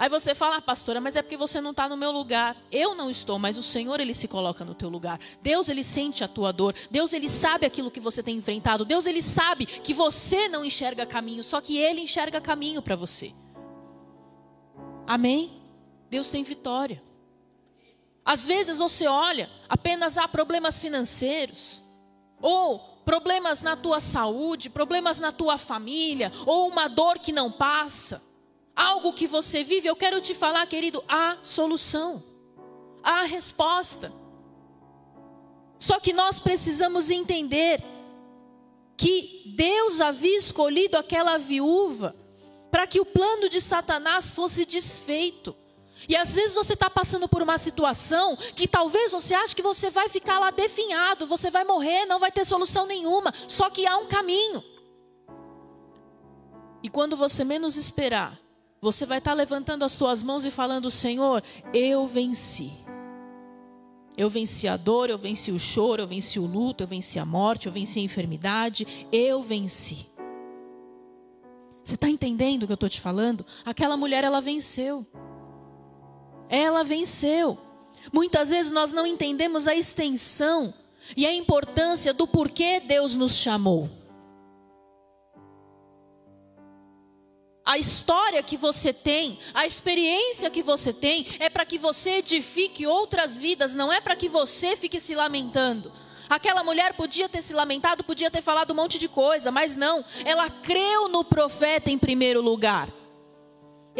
[0.00, 2.56] Aí você fala, ah, pastora, mas é porque você não está no meu lugar.
[2.72, 5.20] Eu não estou, mas o Senhor, Ele se coloca no teu lugar.
[5.42, 6.74] Deus, Ele sente a tua dor.
[6.90, 8.86] Deus, Ele sabe aquilo que você tem enfrentado.
[8.86, 13.34] Deus, Ele sabe que você não enxerga caminho, só que Ele enxerga caminho para você.
[15.06, 15.60] Amém?
[16.08, 17.02] Deus tem vitória.
[18.24, 21.82] Às vezes você olha, apenas há problemas financeiros.
[22.40, 28.22] Ou problemas na tua saúde, problemas na tua família, ou uma dor que não passa,
[28.74, 32.22] algo que você vive, eu quero te falar, querido, há solução,
[33.02, 34.12] há resposta.
[35.78, 37.82] Só que nós precisamos entender
[38.96, 42.14] que Deus havia escolhido aquela viúva
[42.70, 45.56] para que o plano de Satanás fosse desfeito.
[46.08, 49.90] E às vezes você está passando por uma situação que talvez você ache que você
[49.90, 53.32] vai ficar lá definhado, você vai morrer, não vai ter solução nenhuma.
[53.46, 54.62] Só que há um caminho.
[56.82, 58.38] E quando você menos esperar,
[58.80, 61.42] você vai estar tá levantando as suas mãos e falando: Senhor,
[61.74, 62.72] eu venci.
[64.16, 67.24] Eu venci a dor, eu venci o choro, eu venci o luto, eu venci a
[67.24, 70.06] morte, eu venci a enfermidade, eu venci.
[71.82, 73.46] Você está entendendo o que eu estou te falando?
[73.64, 75.06] Aquela mulher, ela venceu
[76.50, 77.56] ela venceu.
[78.12, 80.74] Muitas vezes nós não entendemos a extensão
[81.16, 83.88] e a importância do porquê Deus nos chamou.
[87.64, 92.84] A história que você tem, a experiência que você tem, é para que você edifique
[92.84, 95.92] outras vidas, não é para que você fique se lamentando.
[96.28, 100.04] Aquela mulher podia ter se lamentado, podia ter falado um monte de coisa, mas não,
[100.24, 102.88] ela creu no profeta em primeiro lugar.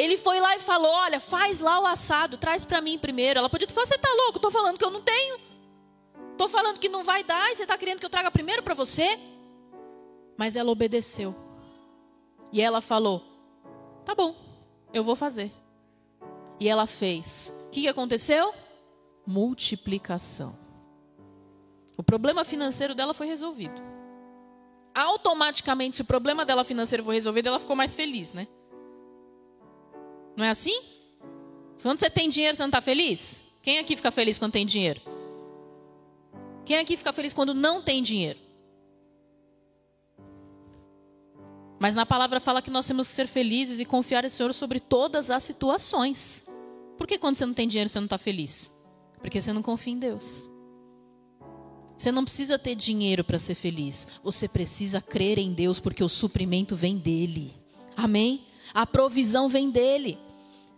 [0.01, 3.39] Ele foi lá e falou: Olha, faz lá o assado, traz para mim primeiro.
[3.39, 4.39] Ela podia falar: Você está louco?
[4.39, 5.39] Estou falando que eu não tenho.
[6.33, 8.73] Estou falando que não vai dar e você está querendo que eu traga primeiro para
[8.73, 9.21] você?
[10.39, 11.37] Mas ela obedeceu.
[12.51, 13.23] E ela falou:
[14.03, 14.35] Tá bom,
[14.91, 15.53] eu vou fazer.
[16.59, 17.55] E ela fez.
[17.67, 18.55] O que, que aconteceu?
[19.27, 20.59] Multiplicação.
[21.95, 23.83] O problema financeiro dela foi resolvido.
[24.95, 28.49] Automaticamente, se o problema dela financeiro foi resolvido, ela ficou mais feliz, né?
[30.37, 30.83] Não é assim?
[31.83, 33.41] Quando você tem dinheiro, você não está feliz?
[33.63, 35.01] Quem aqui fica feliz quando tem dinheiro?
[36.65, 38.39] Quem aqui fica feliz quando não tem dinheiro?
[41.79, 44.79] Mas na palavra fala que nós temos que ser felizes e confiar em Senhor sobre
[44.79, 46.45] todas as situações.
[46.99, 48.71] Por que quando você não tem dinheiro você não está feliz?
[49.19, 50.51] Porque você não confia em Deus.
[51.97, 54.07] Você não precisa ter dinheiro para ser feliz.
[54.23, 57.53] Você precisa crer em Deus porque o suprimento vem dele.
[57.97, 58.47] Amém?
[58.73, 60.19] A provisão vem dele.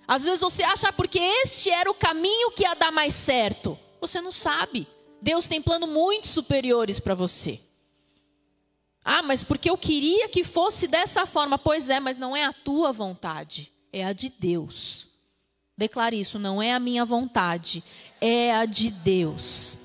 [0.06, 3.78] Às vezes você acha porque este era o caminho que ia dar mais certo.
[4.00, 4.86] Você não sabe.
[5.20, 7.60] Deus tem planos muito superiores para você.
[9.04, 11.58] Ah, mas porque eu queria que fosse dessa forma.
[11.58, 15.08] Pois é, mas não é a tua vontade, é a de Deus.
[15.76, 17.82] Declare isso, não é a minha vontade,
[18.20, 19.78] é a de Deus.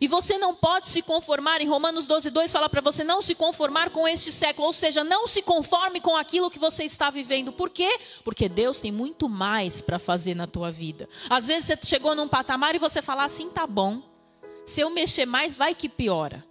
[0.00, 3.34] E você não pode se conformar, em Romanos 12, 2 fala para você não se
[3.34, 7.52] conformar com este século, ou seja, não se conforme com aquilo que você está vivendo.
[7.52, 7.98] Por quê?
[8.24, 11.08] Porque Deus tem muito mais para fazer na tua vida.
[11.28, 14.02] Às vezes você chegou num patamar e você fala assim, tá bom.
[14.64, 16.44] Se eu mexer mais, vai que piora.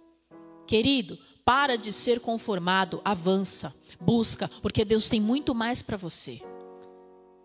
[0.66, 6.42] Querido, para de ser conformado, avança, busca, porque Deus tem muito mais para você.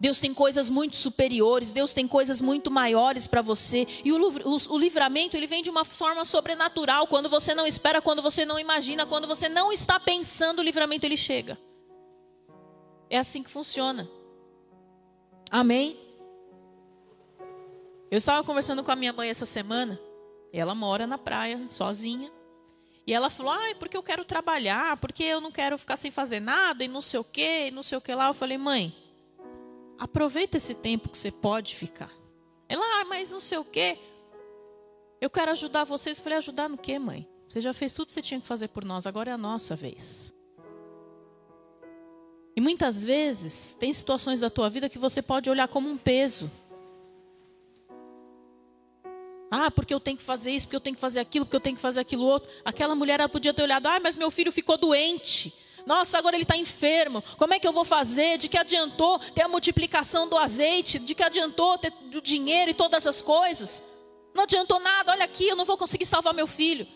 [0.03, 3.87] Deus tem coisas muito superiores, Deus tem coisas muito maiores para você.
[4.03, 8.01] E o, o, o, livramento, ele vem de uma forma sobrenatural, quando você não espera,
[8.01, 11.57] quando você não imagina, quando você não está pensando, o livramento ele chega.
[13.09, 14.05] É assim que funciona.
[15.49, 15.97] Amém?
[18.11, 19.97] Eu estava conversando com a minha mãe essa semana,
[20.51, 22.29] ela mora na praia, sozinha.
[23.07, 26.41] E ela falou: "Ai, porque eu quero trabalhar, porque eu não quero ficar sem fazer
[26.41, 28.27] nada e não sei o quê, e não sei o que lá".
[28.27, 28.93] Eu falei: "Mãe,
[29.97, 32.11] aproveita esse tempo que você pode ficar".
[32.67, 33.97] Ela: "Ah, mas não sei o quê.
[35.21, 36.17] Eu quero ajudar vocês".
[36.17, 37.27] Eu falei: "Ajudar no quê, mãe?
[37.47, 39.75] Você já fez tudo que você tinha que fazer por nós, agora é a nossa
[39.75, 40.33] vez".
[42.55, 46.51] E muitas vezes tem situações da tua vida que você pode olhar como um peso.
[49.49, 51.61] Ah, porque eu tenho que fazer isso, porque eu tenho que fazer aquilo, porque eu
[51.61, 52.51] tenho que fazer aquilo outro.
[52.65, 55.53] Aquela mulher ela podia ter olhado, ah, mas meu filho ficou doente.
[55.85, 57.23] Nossa, agora ele está enfermo.
[57.37, 58.37] Como é que eu vou fazer?
[58.37, 60.99] De que adiantou ter a multiplicação do azeite?
[60.99, 63.83] De que adiantou ter o dinheiro e todas as coisas?
[64.33, 65.11] Não adiantou nada.
[65.11, 66.87] Olha aqui, eu não vou conseguir salvar meu filho.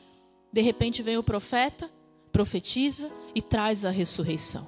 [0.51, 1.91] De repente vem o profeta,
[2.31, 4.67] profetiza e traz a ressurreição.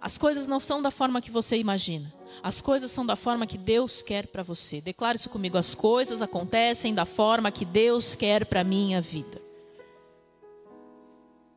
[0.00, 2.12] As coisas não são da forma que você imagina.
[2.42, 4.78] As coisas são da forma que Deus quer para você.
[4.78, 5.56] Declare isso comigo.
[5.56, 9.40] As coisas acontecem da forma que Deus quer para minha vida.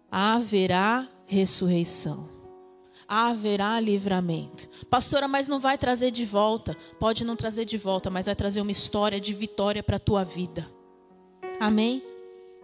[0.10, 2.30] Haverá ressurreição.
[3.08, 4.68] Haverá livramento.
[4.90, 6.76] Pastora, mas não vai trazer de volta.
[7.00, 10.24] Pode não trazer de volta, mas vai trazer uma história de vitória para a tua
[10.24, 10.70] vida.
[11.60, 12.02] Amém?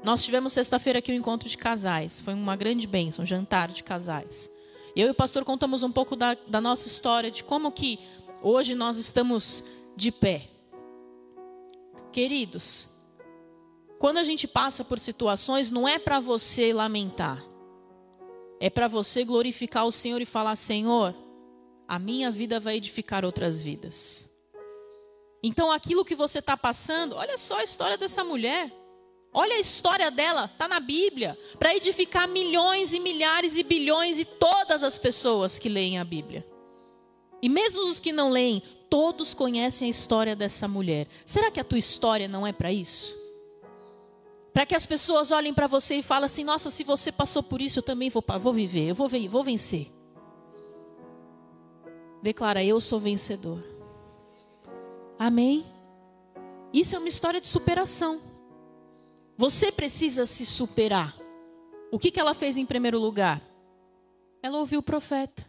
[0.04, 2.20] Nós tivemos sexta-feira aqui um encontro de casais.
[2.20, 4.50] Foi uma grande bênção, um jantar de casais.
[4.96, 8.00] Eu e o pastor contamos um pouco da, da nossa história, de como que
[8.42, 9.64] hoje nós estamos
[9.96, 10.50] de pé.
[12.12, 12.90] Queridos,
[13.98, 17.53] quando a gente passa por situações, não é para você lamentar.
[18.64, 21.14] É para você glorificar o Senhor e falar: Senhor,
[21.86, 24.26] a minha vida vai edificar outras vidas.
[25.44, 28.72] Então, aquilo que você está passando, olha só a história dessa mulher.
[29.34, 34.24] Olha a história dela, está na Bíblia, para edificar milhões e milhares e bilhões e
[34.24, 36.48] todas as pessoas que leem a Bíblia.
[37.42, 41.10] E mesmo os que não leem, todos conhecem a história dessa mulher.
[41.26, 43.23] Será que a tua história não é para isso?
[44.54, 47.62] Para que as pessoas olhem para você e falem assim: nossa, se você passou por
[47.62, 49.88] isso, eu também vou, vou viver, eu vou, vou vencer.
[52.22, 53.64] Declara: eu sou vencedor.
[55.18, 55.66] Amém?
[56.72, 58.22] Isso é uma história de superação.
[59.38, 61.18] Você precisa se superar.
[61.92, 63.42] O que, que ela fez em primeiro lugar?
[64.42, 65.48] Ela ouviu o profeta.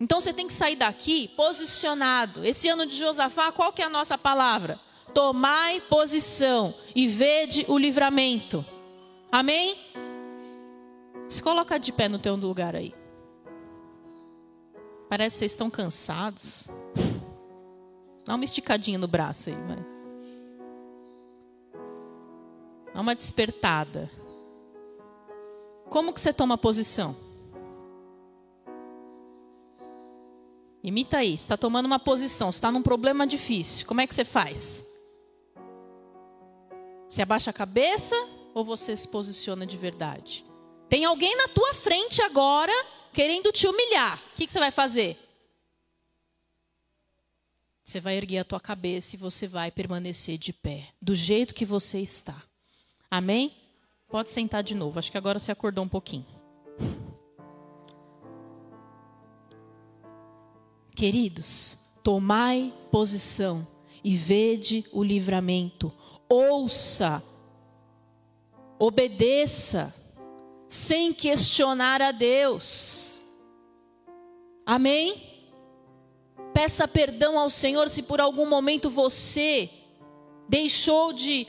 [0.00, 2.44] Então você tem que sair daqui posicionado.
[2.44, 4.80] Esse ano de Josafá, qual que é a nossa palavra?
[5.14, 8.64] Tomai posição e vede o livramento.
[9.30, 9.76] Amém?
[11.28, 12.92] Se coloca de pé no teu lugar aí.
[15.08, 16.68] Parece que vocês estão cansados.
[18.26, 19.86] Dá uma esticadinha no braço aí, vai.
[22.92, 24.10] Dá uma despertada.
[25.88, 27.14] Como que você toma posição?
[30.82, 33.86] Imita aí, está tomando uma posição, está num problema difícil.
[33.86, 34.84] Como é que você faz?
[37.14, 38.16] Você abaixa a cabeça
[38.52, 40.44] ou você se posiciona de verdade?
[40.88, 42.72] Tem alguém na tua frente agora
[43.12, 44.20] querendo te humilhar.
[44.32, 45.16] O que, que você vai fazer?
[47.84, 51.64] Você vai erguer a tua cabeça e você vai permanecer de pé, do jeito que
[51.64, 52.42] você está.
[53.08, 53.54] Amém?
[54.08, 54.98] Pode sentar de novo.
[54.98, 56.26] Acho que agora você acordou um pouquinho.
[60.96, 63.64] Queridos, tomai posição
[64.02, 65.92] e vede o livramento.
[66.28, 67.22] Ouça,
[68.78, 69.94] obedeça,
[70.68, 73.20] sem questionar a Deus.
[74.66, 75.34] Amém?
[76.52, 79.68] Peça perdão ao Senhor se por algum momento você
[80.48, 81.46] deixou de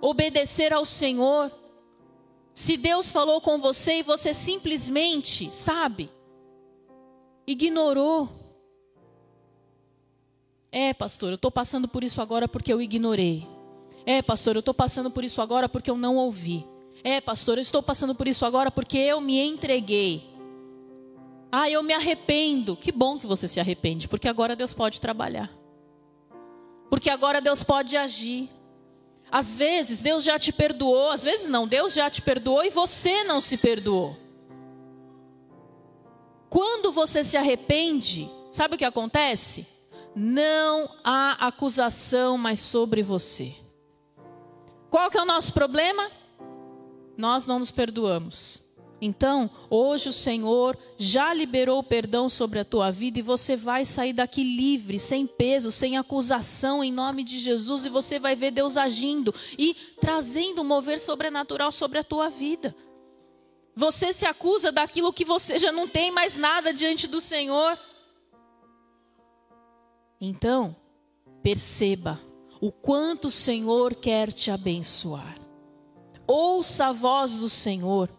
[0.00, 1.50] obedecer ao Senhor.
[2.54, 6.10] Se Deus falou com você e você simplesmente, sabe,
[7.46, 8.28] ignorou.
[10.72, 13.55] É, pastor, eu estou passando por isso agora porque eu ignorei.
[14.06, 16.64] É, pastor, eu estou passando por isso agora porque eu não ouvi.
[17.02, 20.30] É, pastor, eu estou passando por isso agora porque eu me entreguei.
[21.50, 22.76] Ah, eu me arrependo.
[22.76, 25.52] Que bom que você se arrepende, porque agora Deus pode trabalhar.
[26.88, 28.48] Porque agora Deus pode agir.
[29.28, 33.24] Às vezes Deus já te perdoou, às vezes não, Deus já te perdoou e você
[33.24, 34.16] não se perdoou.
[36.48, 39.66] Quando você se arrepende, sabe o que acontece?
[40.14, 43.65] Não há acusação mais sobre você.
[44.90, 46.10] Qual que é o nosso problema?
[47.16, 48.66] Nós não nos perdoamos.
[49.00, 53.84] Então, hoje o Senhor já liberou o perdão sobre a tua vida e você vai
[53.84, 58.52] sair daqui livre, sem peso, sem acusação, em nome de Jesus, e você vai ver
[58.52, 62.74] Deus agindo e trazendo um mover sobrenatural sobre a tua vida.
[63.74, 67.78] Você se acusa daquilo que você já não tem mais nada diante do Senhor.
[70.18, 70.74] Então,
[71.42, 72.18] perceba
[72.60, 75.36] o quanto o Senhor quer te abençoar.
[76.26, 78.10] Ouça a voz do Senhor.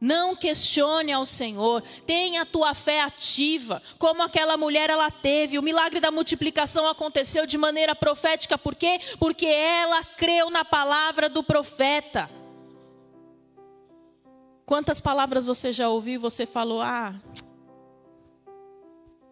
[0.00, 5.58] Não questione ao Senhor, tenha a tua fé ativa, como aquela mulher ela teve.
[5.58, 8.98] O milagre da multiplicação aconteceu de maneira profética, por quê?
[9.18, 12.30] Porque ela creu na palavra do profeta.
[14.64, 17.14] Quantas palavras você já ouviu e você falou: "Ah,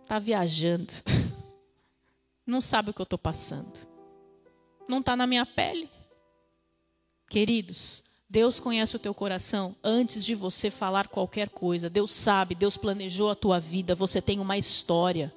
[0.06, 0.92] tá viajando.
[2.46, 3.88] Não sabe o que eu estou passando.
[4.88, 5.88] Não está na minha pele."
[7.28, 11.88] Queridos, Deus conhece o teu coração antes de você falar qualquer coisa.
[11.88, 15.34] Deus sabe, Deus planejou a tua vida, você tem uma história.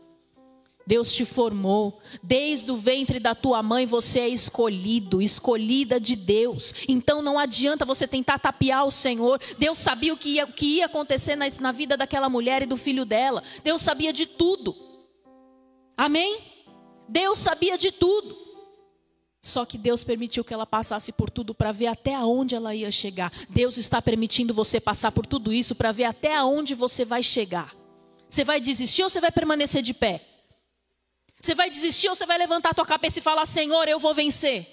[0.86, 6.74] Deus te formou, desde o ventre da tua mãe você é escolhido, escolhida de Deus.
[6.88, 9.40] Então não adianta você tentar tapear o Senhor.
[9.58, 12.66] Deus sabia o que ia, o que ia acontecer na, na vida daquela mulher e
[12.66, 13.44] do filho dela.
[13.64, 14.76] Deus sabia de tudo.
[15.96, 16.40] Amém?
[17.08, 18.51] Deus sabia de tudo.
[19.42, 22.92] Só que Deus permitiu que ela passasse por tudo para ver até onde ela ia
[22.92, 23.32] chegar.
[23.50, 27.74] Deus está permitindo você passar por tudo isso para ver até onde você vai chegar.
[28.30, 30.22] Você vai desistir ou você vai permanecer de pé?
[31.40, 34.14] Você vai desistir ou você vai levantar a tua cabeça e falar: Senhor, eu vou
[34.14, 34.70] vencer?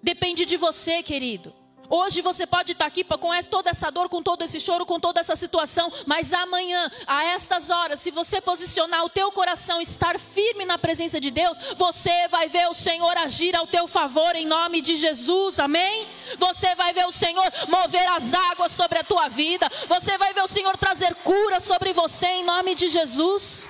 [0.00, 1.52] Depende de você, querido.
[1.88, 5.20] Hoje você pode estar aqui com toda essa dor, com todo esse choro, com toda
[5.20, 10.64] essa situação, mas amanhã, a estas horas, se você posicionar o teu coração, estar firme
[10.64, 14.80] na presença de Deus, você vai ver o Senhor agir ao teu favor em nome
[14.80, 16.06] de Jesus, amém?
[16.38, 20.42] Você vai ver o Senhor mover as águas sobre a tua vida, você vai ver
[20.42, 23.68] o Senhor trazer cura sobre você em nome de Jesus.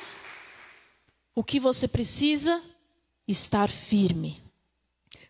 [1.34, 2.62] O que você precisa?
[3.26, 4.43] Estar firme.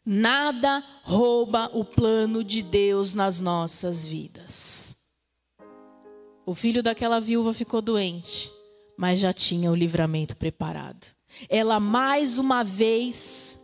[0.05, 4.97] Nada rouba o plano de Deus nas nossas vidas.
[6.45, 8.53] O filho daquela viúva ficou doente,
[8.99, 11.07] mas já tinha o livramento preparado.
[11.49, 13.59] Ela mais uma vez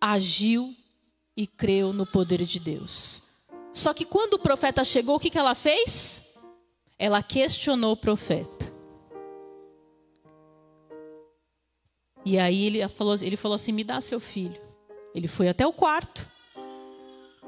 [0.00, 0.72] agiu
[1.36, 3.22] e creu no poder de Deus.
[3.72, 6.32] Só que quando o profeta chegou, o que, que ela fez?
[6.96, 8.63] Ela questionou o profeta.
[12.24, 14.60] E aí ele falou, ele falou assim: me dá seu filho.
[15.14, 16.28] Ele foi até o quarto,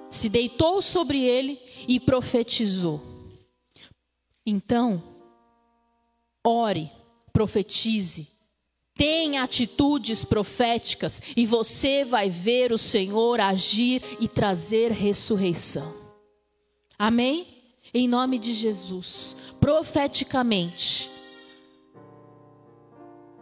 [0.09, 1.59] se deitou sobre ele
[1.89, 3.01] e profetizou.
[4.47, 5.03] Então,
[6.47, 6.93] ore,
[7.33, 8.29] profetize,
[8.95, 15.93] tenha atitudes proféticas e você vai ver o Senhor agir e trazer ressurreição.
[16.97, 17.49] Amém?
[17.93, 21.11] Em nome de Jesus, profeticamente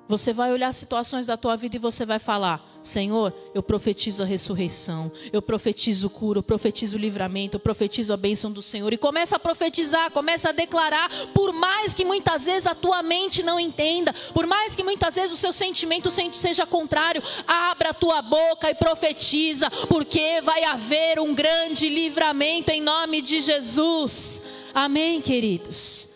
[0.08, 4.26] você vai olhar situações da tua vida e você vai falar: Senhor, eu profetizo a
[4.26, 8.92] ressurreição, eu profetizo cura, eu profetizo livramento, eu profetizo a bênção do Senhor.
[8.92, 13.42] E começa a profetizar, começa a declarar, por mais que muitas vezes a tua mente
[13.42, 18.20] não entenda, por mais que muitas vezes o seu sentimento seja contrário, abra a tua
[18.20, 24.42] boca e profetiza, porque vai haver um grande livramento em nome de Jesus.
[24.74, 26.08] Amém, queridos?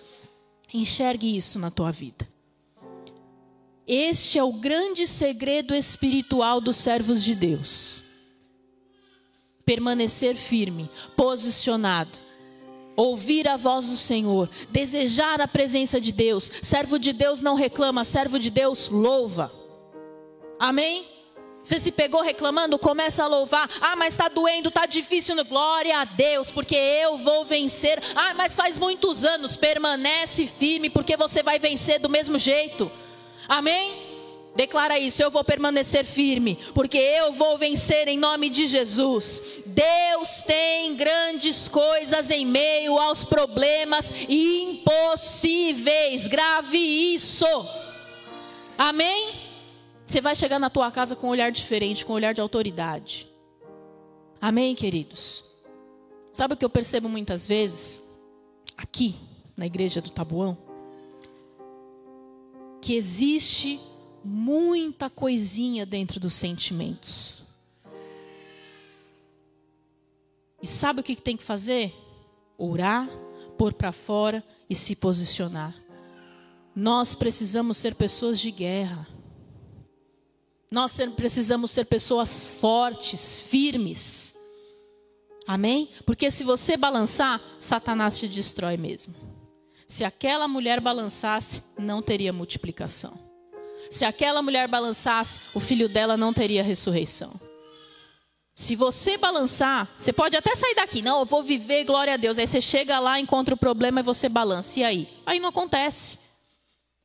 [0.75, 2.29] Enxergue isso na tua vida.
[3.89, 8.05] Este é o grande segredo espiritual dos servos de Deus.
[9.65, 12.13] Permanecer firme, posicionado,
[12.95, 16.51] ouvir a voz do Senhor, desejar a presença de Deus.
[16.63, 19.51] Servo de Deus não reclama, servo de Deus louva.
[20.61, 21.09] Amém?
[21.65, 23.71] Você se pegou reclamando, começa a louvar.
[23.81, 25.35] Ah, mas está doendo, está difícil.
[25.47, 28.03] Glória a Deus, porque eu vou vencer.
[28.15, 29.57] Ah, mas faz muitos anos.
[29.57, 32.91] Permanece firme, porque você vai vencer do mesmo jeito.
[33.49, 34.09] Amém?
[34.55, 39.41] Declara isso, eu vou permanecer firme, porque eu vou vencer em nome de Jesus.
[39.65, 46.27] Deus tem grandes coisas em meio aos problemas impossíveis.
[46.27, 47.47] Grave isso.
[48.77, 49.33] Amém?
[50.05, 53.29] Você vai chegar na tua casa com um olhar diferente, com um olhar de autoridade.
[54.41, 55.45] Amém, queridos?
[56.33, 58.03] Sabe o que eu percebo muitas vezes?
[58.77, 59.15] Aqui,
[59.57, 60.68] na igreja do Tabuão?
[62.81, 63.81] Que existe
[64.25, 67.45] muita coisinha dentro dos sentimentos.
[70.63, 71.95] E sabe o que tem que fazer?
[72.57, 73.09] Orar,
[73.57, 75.75] pôr para fora e se posicionar.
[76.75, 79.07] Nós precisamos ser pessoas de guerra.
[80.71, 84.35] Nós precisamos ser pessoas fortes, firmes.
[85.47, 85.89] Amém?
[86.05, 89.28] Porque se você balançar, Satanás te destrói mesmo.
[89.89, 93.19] Se aquela mulher balançasse, não teria multiplicação.
[93.91, 97.33] Se aquela mulher balançasse, o filho dela não teria ressurreição.
[98.55, 102.39] Se você balançar, você pode até sair daqui, não, eu vou viver, glória a Deus.
[102.39, 104.79] Aí você chega lá, encontra o problema e você balança.
[104.79, 105.09] E aí?
[105.25, 106.19] Aí não acontece.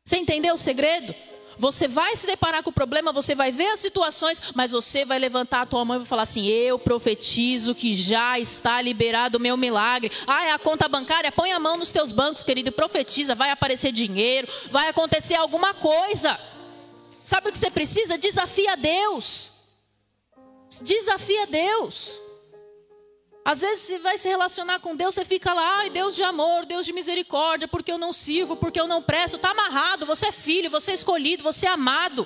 [0.03, 1.15] Você entendeu o segredo?
[1.57, 5.19] Você vai se deparar com o problema, você vai ver as situações, mas você vai
[5.19, 9.41] levantar a tua mão e vai falar assim: Eu profetizo que já está liberado o
[9.41, 10.11] meu milagre.
[10.27, 11.31] Ah, é a conta bancária?
[11.31, 13.35] Põe a mão nos teus bancos, querido, e profetiza.
[13.35, 16.39] Vai aparecer dinheiro, vai acontecer alguma coisa.
[17.23, 18.17] Sabe o que você precisa?
[18.17, 19.51] Desafia Deus.
[20.81, 22.21] Desafia Deus.
[23.45, 26.65] Às vezes você vai se relacionar com Deus, você fica lá, ai, Deus de amor,
[26.65, 29.35] Deus de misericórdia, porque eu não sirvo, porque eu não presto.
[29.35, 32.25] Está amarrado, você é filho, você é escolhido, você é amado.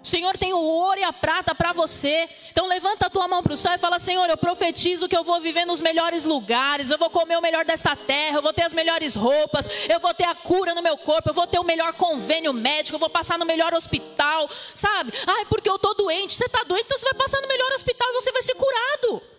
[0.00, 2.28] O Senhor tem o ouro e a prata para você.
[2.52, 5.24] Então levanta a tua mão para o céu e fala: Senhor, eu profetizo que eu
[5.24, 8.62] vou viver nos melhores lugares, eu vou comer o melhor desta terra, eu vou ter
[8.62, 11.64] as melhores roupas, eu vou ter a cura no meu corpo, eu vou ter o
[11.64, 15.12] melhor convênio médico, eu vou passar no melhor hospital, sabe?
[15.26, 16.34] Ai, porque eu estou doente.
[16.34, 19.35] Você está doente, então você vai passar no melhor hospital e você vai ser curado.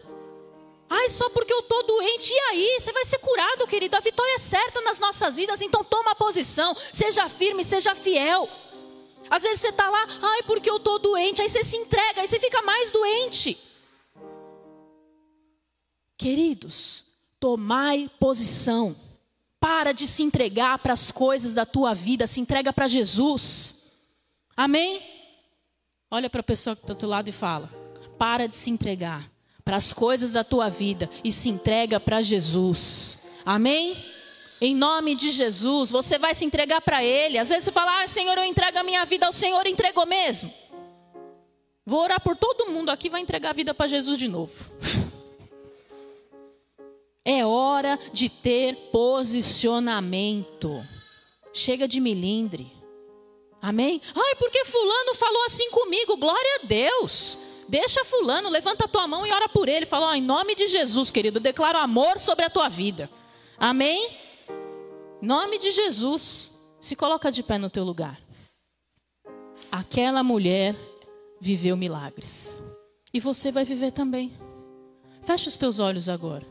[0.90, 2.78] Ai, só porque eu estou doente, e aí?
[2.80, 3.98] Você vai ser curado, querido.
[3.98, 8.50] A vitória é certa nas nossas vidas, então toma posição, seja firme, seja fiel.
[9.30, 11.42] Às vezes você está lá, ai, porque eu estou doente.
[11.42, 13.58] Aí você se entrega, aí você fica mais doente.
[16.18, 17.04] Queridos,
[17.40, 18.96] tomai posição.
[19.60, 23.92] Para de se entregar para as coisas da tua vida, se entrega para Jesus.
[24.56, 25.04] Amém?
[26.10, 27.70] Olha para a pessoa que está do teu lado e fala:
[28.18, 29.30] para de se entregar
[29.68, 33.20] para as coisas da tua vida e se entrega para Jesus.
[33.46, 34.02] Amém?
[34.62, 37.38] Em nome de Jesus, você vai se entregar para Ele.
[37.38, 40.50] Às vezes você fala, ah, Senhor, eu entrego a minha vida ao Senhor, entregou mesmo.
[41.86, 44.72] Vou orar por todo mundo aqui, vai entregar a vida para Jesus de novo.
[47.30, 50.82] É hora de ter posicionamento.
[51.52, 52.72] Chega de milindre.
[53.62, 54.02] Amém?
[54.16, 56.16] Ai, porque fulano falou assim comigo.
[56.16, 57.38] Glória a Deus.
[57.68, 59.86] Deixa fulano, levanta a tua mão e ora por ele.
[59.86, 63.10] Fala, oh, em nome de Jesus, querido, declaro amor sobre a tua vida.
[63.58, 64.16] Amém?
[65.22, 68.22] Nome de Jesus, se coloca de pé no teu lugar.
[69.72, 70.76] Aquela mulher
[71.42, 72.62] viveu milagres.
[73.14, 74.32] E você vai viver também.
[75.24, 76.46] Fecha os teus olhos agora.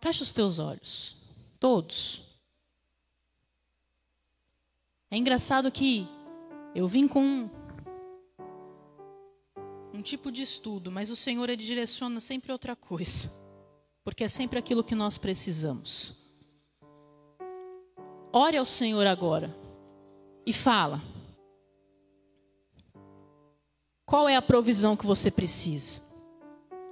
[0.00, 1.16] Fecha os teus olhos.
[1.58, 2.22] Todos.
[5.10, 6.06] É engraçado que
[6.78, 7.48] eu vim com
[9.92, 13.30] um tipo de estudo, mas o Senhor ele direciona sempre outra coisa
[14.08, 16.16] porque é sempre aquilo que nós precisamos.
[18.32, 19.54] Ore ao Senhor agora
[20.46, 21.02] e fala:
[24.06, 26.00] qual é a provisão que você precisa?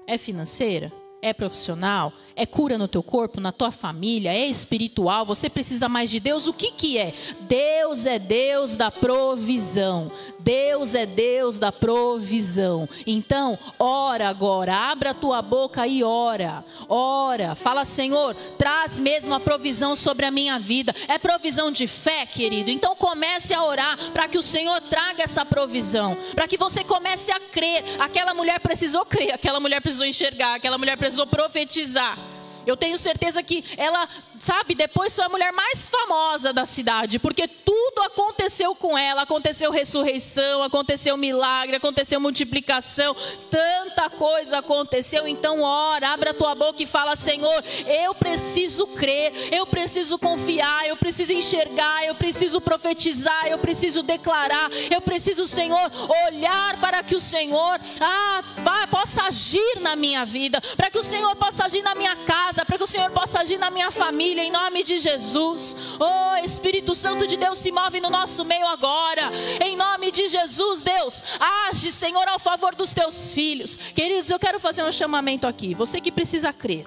[0.06, 0.92] É financeira?
[1.26, 2.12] É profissional?
[2.36, 4.32] É cura no teu corpo, na tua família?
[4.32, 5.26] É espiritual?
[5.26, 6.46] Você precisa mais de Deus?
[6.46, 7.12] O que que é?
[7.40, 10.12] Deus é Deus da provisão.
[10.38, 12.86] Deus é Deus da provisão.
[13.06, 16.62] Então, ora agora, abra a tua boca e ora.
[16.88, 20.94] Ora, fala, Senhor, traz mesmo a provisão sobre a minha vida.
[21.08, 22.70] É provisão de fé, querido.
[22.70, 27.32] Então comece a orar para que o Senhor traga essa provisão, para que você comece
[27.32, 27.82] a crer.
[27.98, 32.18] Aquela mulher precisou crer, aquela mulher precisou enxergar, aquela mulher precisou profetizar.
[32.66, 34.08] Eu tenho certeza que ela,
[34.38, 39.22] sabe, depois foi a mulher mais famosa da cidade, porque tudo aconteceu com ela.
[39.22, 43.14] Aconteceu ressurreição, aconteceu milagre, aconteceu multiplicação,
[43.50, 45.26] tanta coisa aconteceu.
[45.26, 50.86] Então, ora, abra a tua boca e fala: Senhor, eu preciso crer, eu preciso confiar,
[50.86, 55.90] eu preciso enxergar, eu preciso profetizar, eu preciso declarar, eu preciso, Senhor,
[56.26, 61.02] olhar para que o Senhor ah, vá, possa agir na minha vida, para que o
[61.02, 64.25] Senhor possa agir na minha casa, para que o Senhor possa agir na minha família,
[64.30, 65.76] em nome de Jesus.
[65.98, 69.30] Oh, Espírito Santo de Deus, se move no nosso meio agora,
[69.64, 71.24] em nome de Jesus, Deus.
[71.68, 73.76] Age, Senhor, ao favor dos teus filhos.
[73.76, 75.74] Queridos, eu quero fazer um chamamento aqui.
[75.74, 76.86] Você que precisa crer,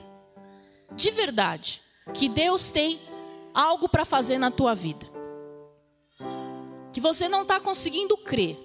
[0.96, 1.82] de verdade,
[2.14, 3.00] que Deus tem
[3.54, 5.06] algo para fazer na tua vida,
[6.92, 8.58] que você não está conseguindo crer.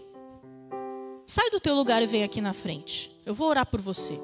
[1.26, 3.10] Sai do teu lugar e vem aqui na frente.
[3.24, 4.20] Eu vou orar por você.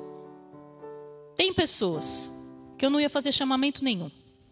[1.34, 2.30] Tem pessoas
[2.76, 4.10] que eu não ia fazer chamamento nenhum.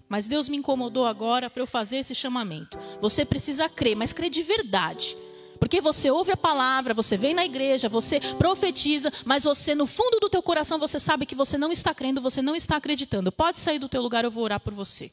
[0.08, 2.78] Mas Deus me incomodou agora para eu fazer esse chamamento.
[3.00, 5.16] Você precisa crer, mas crer de verdade.
[5.58, 10.20] Porque você ouve a palavra, você vem na igreja, você profetiza, mas você no fundo
[10.20, 13.32] do teu coração você sabe que você não está crendo, você não está acreditando.
[13.32, 15.10] Pode sair do teu lugar, eu vou orar por você.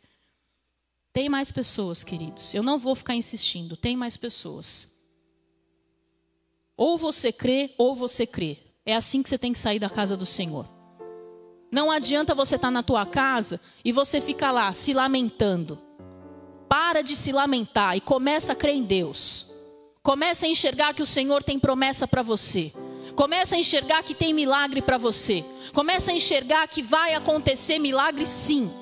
[1.12, 2.54] Tem mais pessoas, queridos.
[2.54, 3.78] Eu não vou ficar insistindo.
[3.78, 4.94] Tem mais pessoas.
[6.78, 8.58] Ou você crê, ou você crê.
[8.86, 10.75] É assim que você tem que sair da casa do Senhor.
[11.76, 15.78] Não adianta você estar tá na tua casa e você ficar lá se lamentando.
[16.70, 19.46] Para de se lamentar e começa a crer em Deus.
[20.02, 22.72] Começa a enxergar que o Senhor tem promessa para você.
[23.14, 25.44] Começa a enxergar que tem milagre para você.
[25.74, 28.74] Começa a enxergar que vai acontecer milagre sim.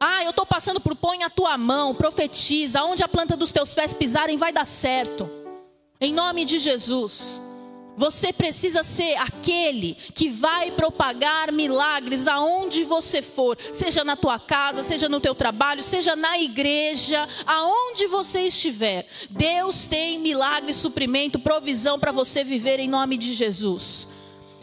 [0.00, 3.74] Ah, eu estou passando por põe a tua mão, profetiza, onde a planta dos teus
[3.74, 5.28] pés pisarem vai dar certo.
[6.00, 7.42] Em nome de Jesus.
[7.96, 14.82] Você precisa ser aquele que vai propagar milagres aonde você for, seja na tua casa,
[14.82, 19.06] seja no teu trabalho, seja na igreja, aonde você estiver.
[19.28, 24.08] Deus tem milagre, suprimento, provisão para você viver em nome de Jesus.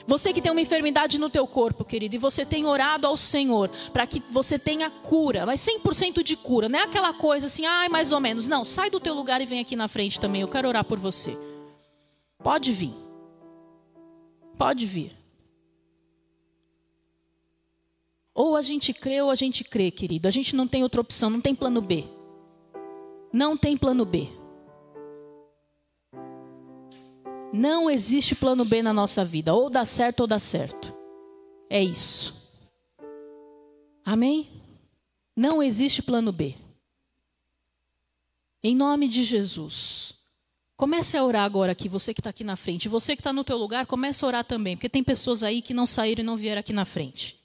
[0.08, 3.70] Você que tem uma enfermidade no teu corpo, querido, e você tem orado ao Senhor
[3.92, 7.90] para que você tenha cura, mas 100% de cura, não é aquela coisa assim, ai,
[7.90, 8.48] mais ou menos.
[8.48, 10.98] Não, sai do teu lugar e vem aqui na frente também, eu quero orar por
[10.98, 11.38] você.
[12.42, 13.07] Pode vir.
[14.58, 15.16] Pode vir.
[18.34, 20.28] Ou a gente crê ou a gente crê, querido.
[20.28, 22.06] A gente não tem outra opção, não tem plano B.
[23.32, 24.30] Não tem plano B.
[27.52, 29.54] Não existe plano B na nossa vida.
[29.54, 30.96] Ou dá certo ou dá certo.
[31.70, 32.36] É isso.
[34.04, 34.50] Amém?
[35.36, 36.56] Não existe plano B.
[38.64, 40.17] Em nome de Jesus.
[40.78, 42.88] Comece a orar agora aqui, você que está aqui na frente.
[42.88, 45.74] Você que está no teu lugar, comece a orar também, porque tem pessoas aí que
[45.74, 47.36] não saíram e não vieram aqui na frente.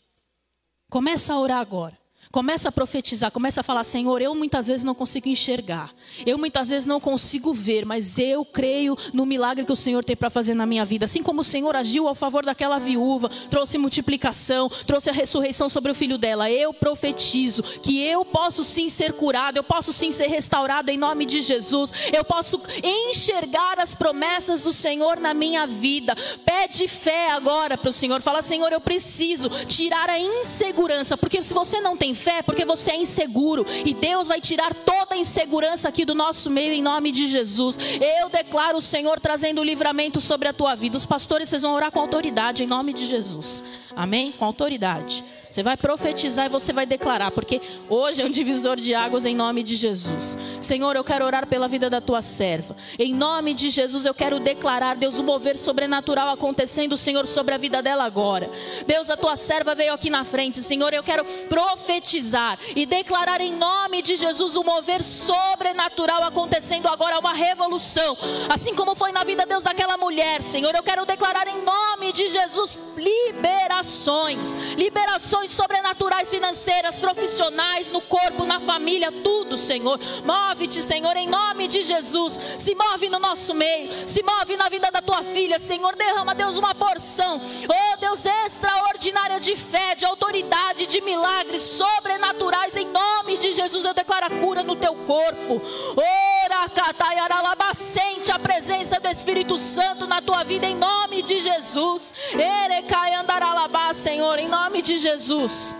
[0.90, 2.01] Comece a orar agora.
[2.32, 5.90] Começa a profetizar, começa a falar: Senhor, eu muitas vezes não consigo enxergar,
[6.24, 10.16] eu muitas vezes não consigo ver, mas eu creio no milagre que o Senhor tem
[10.16, 11.04] para fazer na minha vida.
[11.04, 15.92] Assim como o Senhor agiu ao favor daquela viúva, trouxe multiplicação, trouxe a ressurreição sobre
[15.92, 20.28] o filho dela, eu profetizo que eu posso sim ser curado, eu posso sim ser
[20.28, 26.16] restaurado em nome de Jesus, eu posso enxergar as promessas do Senhor na minha vida.
[26.46, 31.52] Pede fé agora para o Senhor, fala: Senhor, eu preciso tirar a insegurança, porque se
[31.52, 33.66] você não tem fé porque você é inseguro.
[33.84, 37.76] E Deus vai tirar toda a insegurança aqui do nosso meio em nome de Jesus.
[38.00, 40.96] Eu declaro o Senhor trazendo livramento sobre a tua vida.
[40.96, 43.64] Os pastores, vocês vão orar com autoridade em nome de Jesus.
[43.94, 44.32] Amém?
[44.32, 45.24] Com autoridade.
[45.52, 49.36] Você vai profetizar e você vai declarar, porque hoje é um divisor de águas em
[49.36, 50.38] nome de Jesus.
[50.58, 52.74] Senhor, eu quero orar pela vida da tua serva.
[52.98, 57.58] Em nome de Jesus, eu quero declarar, Deus, o mover sobrenatural acontecendo, Senhor, sobre a
[57.58, 58.50] vida dela agora.
[58.86, 63.52] Deus, a tua serva veio aqui na frente, Senhor, eu quero profetizar e declarar em
[63.54, 68.16] nome de Jesus o mover sobrenatural acontecendo agora, uma revolução.
[68.48, 72.28] Assim como foi na vida, Deus, daquela mulher, Senhor, eu quero declarar em nome de
[72.28, 76.32] Jesus liberações, liberações sobrenaturais
[76.62, 79.98] financeiras, profissionais, no corpo, na família, tudo, Senhor.
[80.24, 82.38] Move-te, Senhor, em nome de Jesus.
[82.58, 85.96] Se move no nosso meio, se move na vida da tua filha, Senhor.
[85.96, 92.86] Derrama, Deus, uma porção, oh Deus, extraordinária de fé, de autoridade, de milagres sobrenaturais, em
[92.86, 93.84] nome de Jesus.
[93.84, 95.60] Eu declaro a cura no teu corpo.
[95.96, 102.14] Ora, cataiaralaba, sente a presença do Espírito Santo na tua vida, em nome de Jesus.
[102.32, 105.74] Erecai andaralabá, Senhor, em nome de Jesus.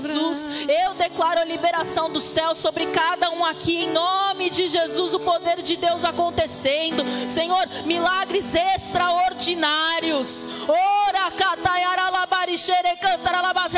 [0.00, 0.48] Jesus.
[0.68, 5.20] Eu declaro a liberação do céu sobre cada um aqui, em nome de Jesus, o
[5.20, 7.04] poder de Deus acontecendo.
[7.28, 10.46] Senhor, milagres extraordinários.
[10.70, 11.00] Ora,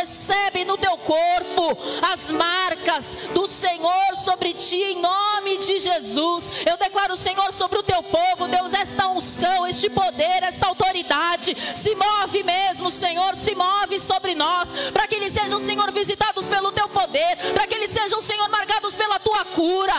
[0.02, 1.78] recebe no teu corpo
[2.12, 6.50] as marcas do Senhor sobre ti, em nome de Jesus.
[6.66, 11.56] Eu declaro, Senhor, sobre o teu povo, Deus, esta unção, este poder, esta autoridade.
[11.76, 16.72] Se move mesmo, Senhor, se move sobre nós, para que eles sejam, Senhor, visitados pelo
[16.72, 19.92] teu poder, para que eles sejam, Senhor, marcados pela tua cura.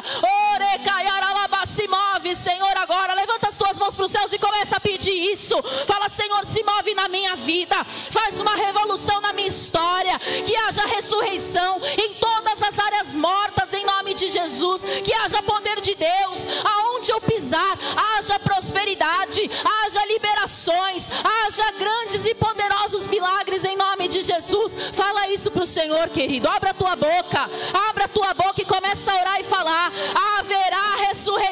[1.83, 3.13] Se move, Senhor, agora.
[3.13, 5.61] Levanta as tuas mãos para os céus e começa a pedir isso.
[5.85, 7.75] Fala, Senhor, se move na minha vida.
[8.09, 10.17] Faz uma revolução na minha história.
[10.17, 14.81] Que haja ressurreição em todas as áreas mortas, em nome de Jesus.
[15.03, 16.47] Que haja poder de Deus.
[16.63, 17.77] Aonde eu pisar,
[18.17, 19.51] haja prosperidade,
[19.83, 24.73] haja liberações, haja grandes e poderosos milagres em nome de Jesus.
[24.93, 26.47] Fala isso para o Senhor, querido.
[26.47, 27.49] Abra a tua boca,
[27.89, 29.91] abra a tua boca e começa a orar e falar:
[30.39, 30.72] haverá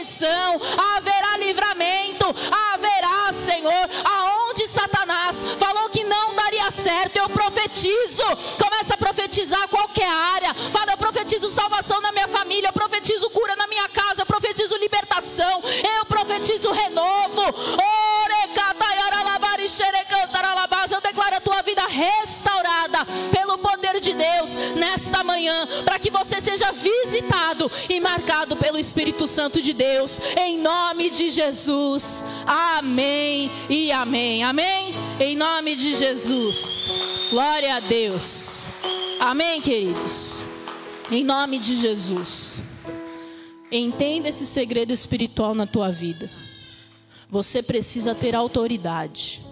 [0.02, 0.60] ressurreição,
[0.95, 2.26] haverá livramento,
[2.73, 8.23] haverá, Senhor, aonde Satanás falou que não daria certo, eu profetizo.
[8.57, 10.53] Começa a profetizar qualquer área.
[10.72, 14.76] Fala, eu profetizo salvação na minha família, eu profetizo cura na minha casa, eu profetizo
[14.78, 15.61] libertação,
[15.98, 17.41] eu profetizo renovo.
[20.91, 26.41] Eu declaro a tua vida restaurada pelo poder de Deus nesta manhã, para que você
[26.41, 32.26] seja visitado e marcado pelo Espírito Santo de Deus, em nome de Jesus.
[32.45, 34.43] Amém e amém.
[34.43, 34.93] Amém?
[35.19, 36.89] Em nome de Jesus.
[37.30, 38.69] Glória a Deus.
[39.19, 40.43] Amém, queridos.
[41.10, 42.61] Em nome de Jesus.
[43.72, 46.30] Entenda esse segredo espiritual na tua vida.
[47.30, 49.51] Você precisa ter autoridade.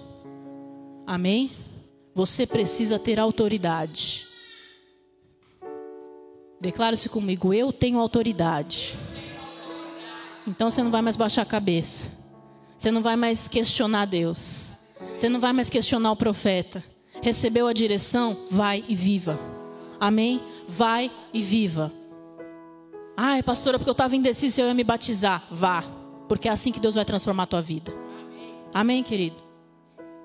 [1.10, 1.50] Amém?
[2.14, 4.28] Você precisa ter autoridade.
[6.62, 8.96] Declare-se comigo: eu tenho autoridade.
[10.48, 12.12] Então você não vai mais baixar a cabeça.
[12.78, 14.70] Você não vai mais questionar Deus.
[15.18, 16.84] Você não vai mais questionar o profeta.
[17.24, 18.46] Recebeu a direção?
[18.52, 19.40] Vai e viva.
[20.00, 20.40] Amém?
[20.68, 21.92] Vai e viva.
[23.18, 25.44] Ai, pastora, porque eu estava indeciso eu ia me batizar.
[25.50, 25.84] Vá,
[26.28, 27.92] porque é assim que Deus vai transformar a tua vida.
[28.72, 29.49] Amém, querido?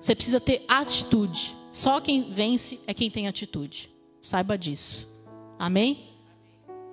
[0.05, 1.57] Você precisa ter atitude.
[1.71, 3.89] Só quem vence é quem tem atitude.
[4.21, 5.11] Saiba disso.
[5.57, 6.11] Amém?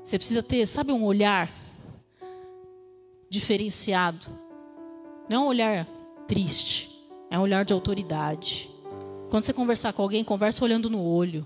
[0.02, 1.52] Você precisa ter, sabe, um olhar
[3.28, 4.26] diferenciado.
[5.28, 5.86] Não é um olhar
[6.26, 6.88] triste,
[7.30, 8.70] é um olhar de autoridade.
[9.28, 11.44] Quando você conversar com alguém, conversa olhando no olho.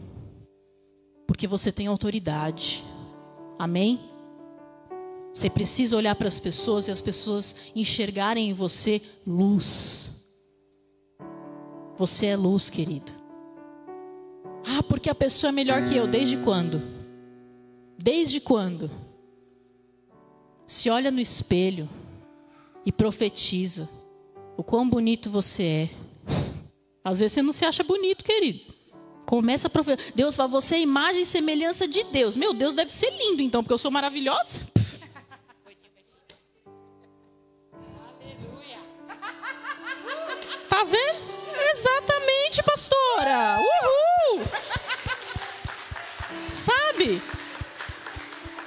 [1.26, 2.84] Porque você tem autoridade.
[3.58, 3.98] Amém?
[5.34, 10.15] Você precisa olhar para as pessoas e as pessoas enxergarem em você luz.
[11.98, 13.12] Você é luz, querido.
[14.66, 16.06] Ah, porque a pessoa é melhor que eu.
[16.06, 16.82] Desde quando?
[17.96, 18.90] Desde quando?
[20.66, 21.88] Se olha no espelho
[22.84, 23.88] e profetiza
[24.56, 25.90] o quão bonito você é.
[27.02, 28.74] Às vezes você não se acha bonito, querido.
[29.24, 30.12] Começa a profetizar.
[30.14, 32.36] Deus fala, você é imagem e semelhança de Deus.
[32.36, 34.60] Meu Deus, deve ser lindo então, porque eu sou maravilhosa.
[40.68, 41.35] Tá vendo?
[41.76, 43.58] Exatamente, pastora.
[43.60, 44.40] Uhul!
[46.50, 47.20] Sabe?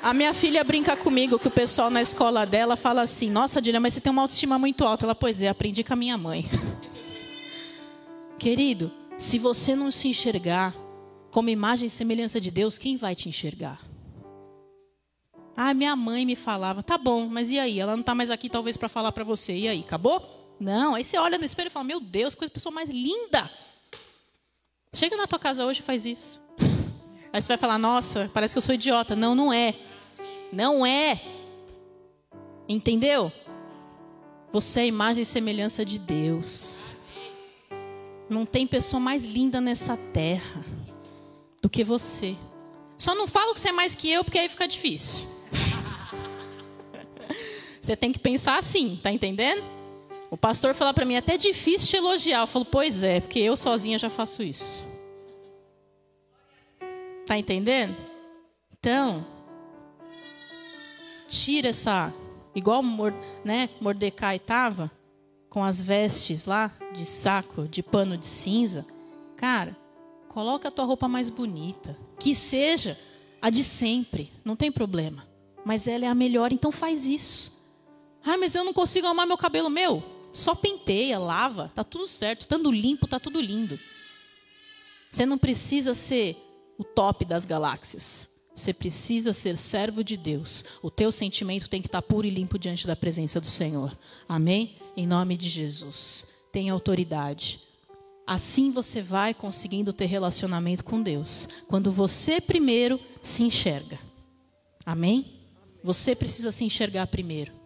[0.03, 3.80] A minha filha brinca comigo que o pessoal na escola dela fala assim: Nossa, Dina,
[3.80, 5.07] mas você tem uma autoestima muito alta.
[5.07, 6.48] Ela, pois é, aprendi com a minha mãe.
[8.38, 10.76] Querido, se você não se enxergar
[11.31, 13.81] como imagem e semelhança de Deus, quem vai te enxergar?
[15.57, 17.80] Ah, minha mãe me falava, tá bom, mas e aí?
[17.80, 19.53] Ela não está mais aqui talvez para falar para você.
[19.57, 20.38] E aí, acabou?
[20.60, 23.49] Não, aí você olha no espelho e fala: Meu Deus, coisa pessoa mais linda.
[24.94, 26.41] Chega na tua casa hoje e faz isso.
[27.31, 29.15] Aí você vai falar: Nossa, parece que eu sou idiota.
[29.15, 29.76] Não, não é.
[30.52, 31.22] Não é.
[32.68, 33.31] Entendeu?
[34.52, 36.95] Você é a imagem e semelhança de Deus.
[38.27, 40.64] Não tem pessoa mais linda nessa terra
[41.61, 42.36] do que você.
[42.98, 45.27] Só não falo que você é mais que eu, porque aí fica difícil.
[47.80, 49.64] Você tem que pensar assim, tá entendendo?
[50.31, 52.41] O pastor falou para mim, é até difícil te elogiar.
[52.41, 54.85] Eu falo, pois é, porque eu sozinha já faço isso.
[57.26, 57.95] Tá entendendo?
[58.72, 59.26] Então,
[61.27, 62.14] tira essa,
[62.56, 62.84] igual
[63.43, 64.91] né, Mordecai estava,
[65.49, 68.85] com as vestes lá de saco, de pano de cinza.
[69.35, 69.76] Cara,
[70.27, 72.97] coloca a tua roupa mais bonita, que seja
[73.41, 75.27] a de sempre, não tem problema.
[75.65, 77.57] Mas ela é a melhor, então faz isso.
[78.23, 80.03] Ah, mas eu não consigo arrumar meu cabelo meu.
[80.34, 82.41] Só penteia, lava, tá tudo certo.
[82.41, 83.80] Estando limpo, tá tudo lindo.
[85.11, 86.38] Você não precisa ser
[86.77, 88.27] o top das galáxias.
[88.56, 90.65] Você precisa ser servo de Deus.
[90.84, 93.97] O teu sentimento tem que estar puro e limpo diante da presença do Senhor.
[94.27, 94.76] Amém?
[94.97, 96.27] Em nome de Jesus.
[96.51, 97.61] Tenha autoridade.
[98.27, 101.47] Assim você vai conseguindo ter relacionamento com Deus.
[101.68, 103.97] Quando você primeiro se enxerga.
[104.85, 105.39] Amém?
[105.84, 107.59] Você precisa se enxergar primeiro.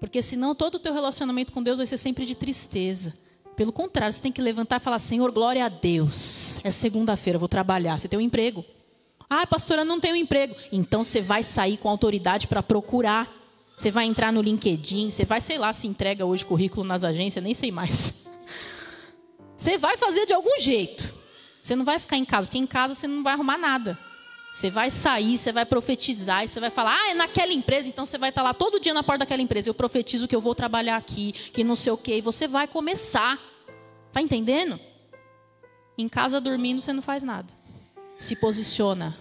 [0.00, 3.16] Porque senão todo o teu relacionamento com Deus vai ser sempre de tristeza.
[3.56, 6.60] Pelo contrário, você tem que levantar e falar: Senhor, glória a Deus.
[6.64, 7.98] É segunda-feira, vou trabalhar.
[7.98, 8.64] Você tem um emprego.
[9.28, 10.54] Ah, pastora, não tenho emprego.
[10.72, 13.36] Então você vai sair com autoridade para procurar.
[13.76, 17.44] Você vai entrar no LinkedIn, você vai, sei lá, se entrega hoje currículo nas agências,
[17.44, 18.26] nem sei mais.
[19.56, 21.12] Você vai fazer de algum jeito.
[21.60, 23.98] Você não vai ficar em casa, porque em casa você não vai arrumar nada.
[24.54, 28.04] Você vai sair, você vai profetizar e você vai falar: "Ah, é naquela empresa", então
[28.04, 29.68] você vai estar lá todo dia na porta daquela empresa.
[29.68, 32.66] Eu profetizo que eu vou trabalhar aqui, que não sei o quê, e você vai
[32.66, 33.38] começar.
[34.12, 34.80] Tá entendendo?
[35.96, 37.52] Em casa dormindo você não faz nada.
[38.16, 39.16] Se posiciona.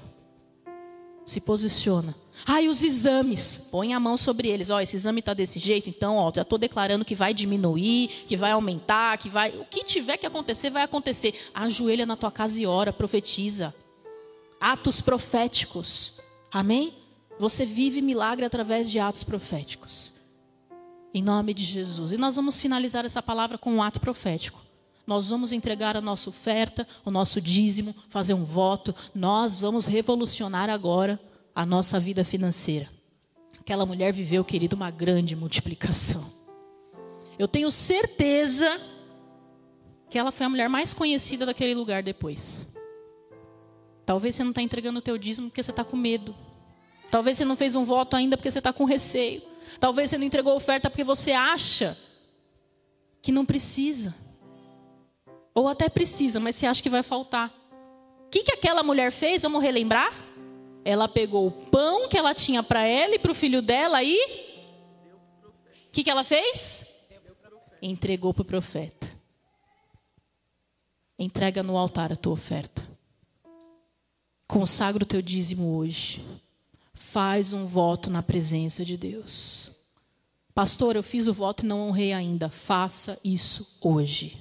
[1.26, 2.16] Se posiciona.
[2.46, 3.68] Ah, e os exames?
[3.72, 4.70] Põe a mão sobre eles.
[4.70, 8.38] Ó, esse exame está desse jeito, então, ó, já estou declarando que vai diminuir, que
[8.38, 9.50] vai aumentar, que vai.
[9.58, 11.34] O que tiver que acontecer, vai acontecer.
[11.54, 13.74] Ajoelha na tua casa e ora, profetiza.
[14.60, 16.20] Atos proféticos.
[16.52, 16.94] Amém?
[17.40, 20.14] Você vive milagre através de atos proféticos.
[21.14, 22.12] Em nome de Jesus.
[22.12, 24.60] E nós vamos finalizar essa palavra com um ato profético.
[25.06, 28.94] Nós vamos entregar a nossa oferta, o nosso dízimo, fazer um voto.
[29.16, 31.20] Nós vamos revolucionar agora
[31.56, 32.90] a nossa vida financeira.
[33.60, 36.26] Aquela mulher viveu, querido, uma grande multiplicação.
[37.38, 38.82] Eu tenho certeza
[40.10, 42.68] que ela foi a mulher mais conhecida daquele lugar depois.
[44.08, 46.34] Talvez você não está entregando o teu dízimo porque você está com medo.
[47.12, 49.42] Talvez você não fez um voto ainda porque você está com receio.
[49.82, 51.98] Talvez você não entregou oferta porque você acha
[53.22, 54.16] que não precisa.
[55.54, 57.54] Ou até precisa, mas você acha que vai faltar.
[58.26, 59.44] O que, que aquela mulher fez?
[59.44, 60.14] Vamos relembrar?
[60.86, 64.18] Ela pegou o pão que ela tinha para ela e para o filho dela e.
[65.90, 66.88] O que, que ela fez?
[67.82, 69.06] Entregou para o profeta.
[71.20, 72.97] Entrega no altar a tua oferta.
[74.48, 76.24] Consagra o teu dízimo hoje
[77.08, 79.72] faz um voto na presença de Deus.
[80.54, 82.50] Pastor, eu fiz o voto e não honrei ainda.
[82.50, 84.38] Faça isso hoje.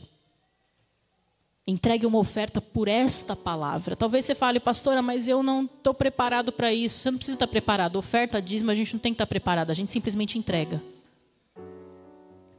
[1.67, 3.97] Entregue uma oferta por esta palavra.
[3.97, 6.99] Talvez você fale, pastora, mas eu não estou preparado para isso.
[6.99, 7.97] Você não precisa estar preparado.
[7.97, 9.71] Oferta, dízimo, a gente não tem que estar preparado.
[9.71, 10.83] A gente simplesmente entrega.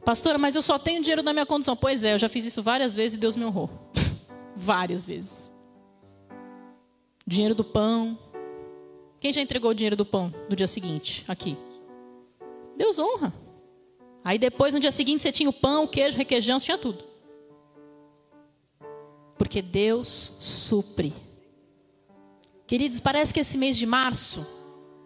[0.04, 1.76] Pastora, mas eu só tenho dinheiro na minha condição.
[1.76, 3.70] Pois é, eu já fiz isso várias vezes e Deus me honrou.
[4.56, 5.52] várias vezes.
[7.28, 8.18] Dinheiro do pão,
[9.20, 11.26] quem já entregou o dinheiro do pão do dia seguinte?
[11.28, 11.58] Aqui.
[12.74, 13.34] Deus honra.
[14.24, 16.78] Aí depois, no dia seguinte, você tinha o pão, o queijo, o requeijão, você tinha
[16.78, 17.04] tudo.
[19.36, 21.12] Porque Deus supre.
[22.66, 24.46] Queridos, parece que esse mês de março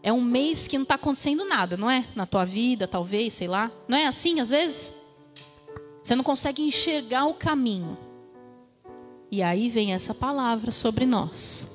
[0.01, 2.07] é um mês que não está acontecendo nada, não é?
[2.15, 3.69] Na tua vida, talvez, sei lá.
[3.89, 4.93] Não é assim, às vezes?
[6.01, 7.99] Você não consegue enxergar o caminho.
[9.29, 11.67] E aí vem essa palavra sobre nós.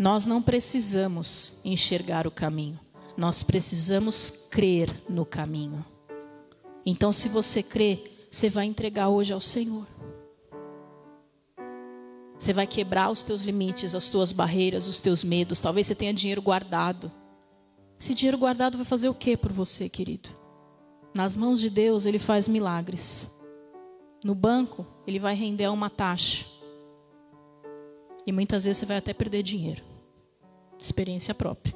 [0.00, 2.80] Nós não precisamos enxergar o caminho,
[3.18, 5.84] nós precisamos crer no caminho.
[6.86, 9.86] Então, se você crê, você vai entregar hoje ao Senhor.
[12.38, 15.60] Você vai quebrar os teus limites, as tuas barreiras, os teus medos.
[15.60, 17.12] Talvez você tenha dinheiro guardado.
[18.00, 20.30] Esse dinheiro guardado vai fazer o que por você, querido?
[21.14, 23.30] Nas mãos de Deus, ele faz milagres.
[24.24, 26.46] No banco, ele vai render uma taxa.
[28.26, 29.89] E muitas vezes você vai até perder dinheiro
[30.80, 31.74] experiência própria.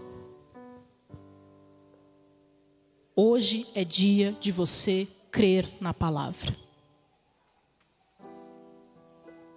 [3.16, 6.56] Hoje é dia de você crer na palavra.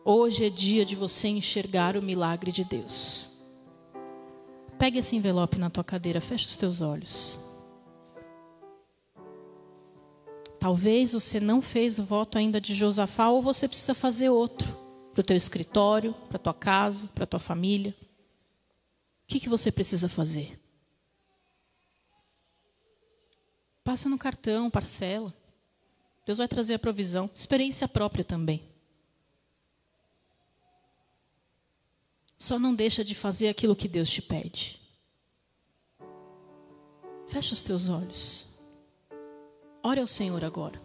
[0.05, 3.31] Hoje é dia de você enxergar o milagre de Deus.
[4.77, 7.39] Pegue esse envelope na tua cadeira, feche os teus olhos.
[10.59, 14.67] Talvez você não fez o voto ainda de Josafá ou você precisa fazer outro
[15.11, 17.95] para o teu escritório, para tua casa, para tua família.
[19.27, 20.57] O que, que você precisa fazer?
[23.83, 25.33] Passa no cartão, parcela.
[26.25, 27.29] Deus vai trazer a provisão.
[27.35, 28.63] Experiência própria também.
[32.37, 34.79] Só não deixa de fazer aquilo que Deus te pede.
[37.27, 38.47] Fecha os teus olhos.
[39.83, 40.81] Ore ao Senhor agora.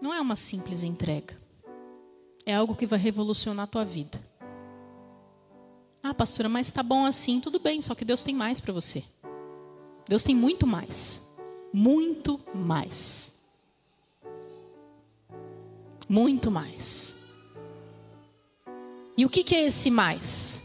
[0.00, 1.36] Não é uma simples entrega.
[2.46, 4.22] É algo que vai revolucionar a tua vida.
[6.02, 9.04] Ah, pastora, mas está bom assim, tudo bem, só que Deus tem mais para você.
[10.08, 11.22] Deus tem muito mais.
[11.72, 13.32] Muito mais.
[16.08, 17.14] Muito mais.
[19.16, 20.60] E o que, que é esse mais?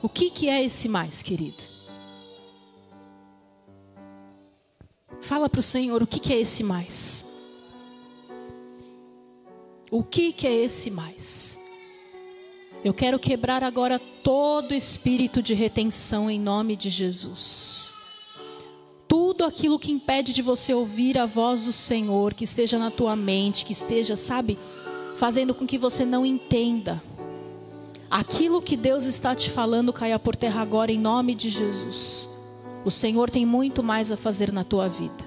[0.00, 1.62] O que, que é esse mais, querido?
[5.20, 7.24] Fala para o Senhor o que, que é esse mais.
[9.90, 11.57] O que, que é esse mais?
[12.84, 17.92] Eu quero quebrar agora todo espírito de retenção em nome de Jesus.
[19.08, 23.16] Tudo aquilo que impede de você ouvir a voz do Senhor, que esteja na tua
[23.16, 24.56] mente, que esteja, sabe,
[25.16, 27.02] fazendo com que você não entenda.
[28.08, 32.28] Aquilo que Deus está te falando caia por terra agora em nome de Jesus.
[32.84, 35.26] O Senhor tem muito mais a fazer na tua vida.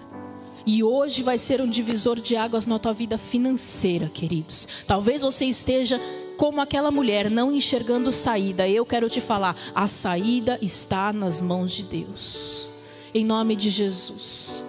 [0.65, 4.68] E hoje vai ser um divisor de águas na tua vida financeira, queridos.
[4.88, 5.99] Talvez você esteja
[6.41, 11.72] como aquela mulher, não enxergando saída, eu quero te falar: a saída está nas mãos
[11.72, 12.72] de Deus.
[13.13, 14.65] Em nome de Jesus.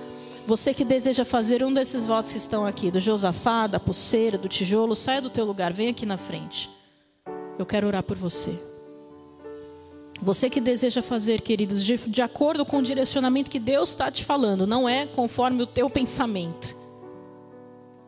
[0.47, 4.51] Você que deseja fazer um desses votos que estão aqui, do Josafá, da pulseira, do
[4.51, 6.69] tijolo, saia do teu lugar, vem aqui na frente.
[7.59, 8.61] eu quero orar por você.
[10.21, 14.27] Você que deseja fazer, queridos, de, de acordo com o direcionamento que Deus está te
[14.27, 16.82] falando, não é conforme o teu pensamento.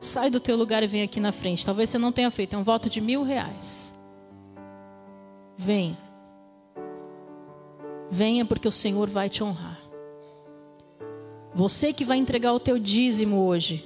[0.05, 1.65] Sai do teu lugar e vem aqui na frente.
[1.65, 3.99] Talvez você não tenha feito, é um voto de mil reais.
[5.57, 5.97] Venha.
[8.11, 9.81] Venha porque o Senhor vai te honrar.
[11.55, 13.83] Você que vai entregar o teu dízimo hoje,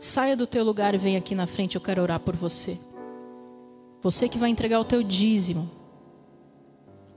[0.00, 2.76] saia do teu lugar e venha aqui na frente, eu quero orar por você.
[4.02, 5.70] Você que vai entregar o teu dízimo,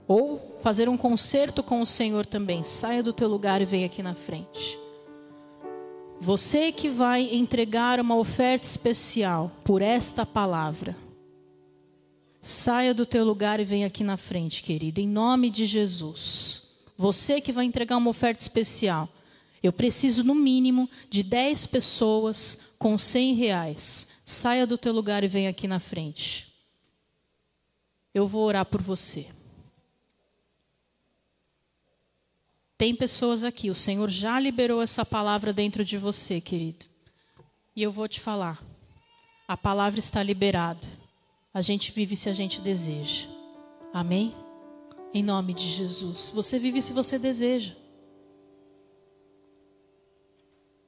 [0.06, 4.00] ou fazer um concerto com o Senhor também, saia do teu lugar e venha aqui
[4.00, 4.78] na frente.
[6.20, 10.96] Você que vai entregar uma oferta especial por esta palavra,
[12.40, 16.64] saia do teu lugar e venha aqui na frente, querido, em nome de Jesus.
[16.96, 19.08] Você que vai entregar uma oferta especial,
[19.62, 24.08] eu preciso no mínimo de 10 pessoas com 100 reais.
[24.24, 26.52] Saia do teu lugar e venha aqui na frente.
[28.12, 29.26] Eu vou orar por você.
[32.78, 36.86] Tem pessoas aqui, o Senhor já liberou essa palavra dentro de você, querido.
[37.74, 38.62] E eu vou te falar.
[39.48, 40.86] A palavra está liberada.
[41.52, 43.26] A gente vive se a gente deseja.
[43.92, 44.32] Amém?
[45.12, 46.30] Em nome de Jesus.
[46.32, 47.74] Você vive se você deseja.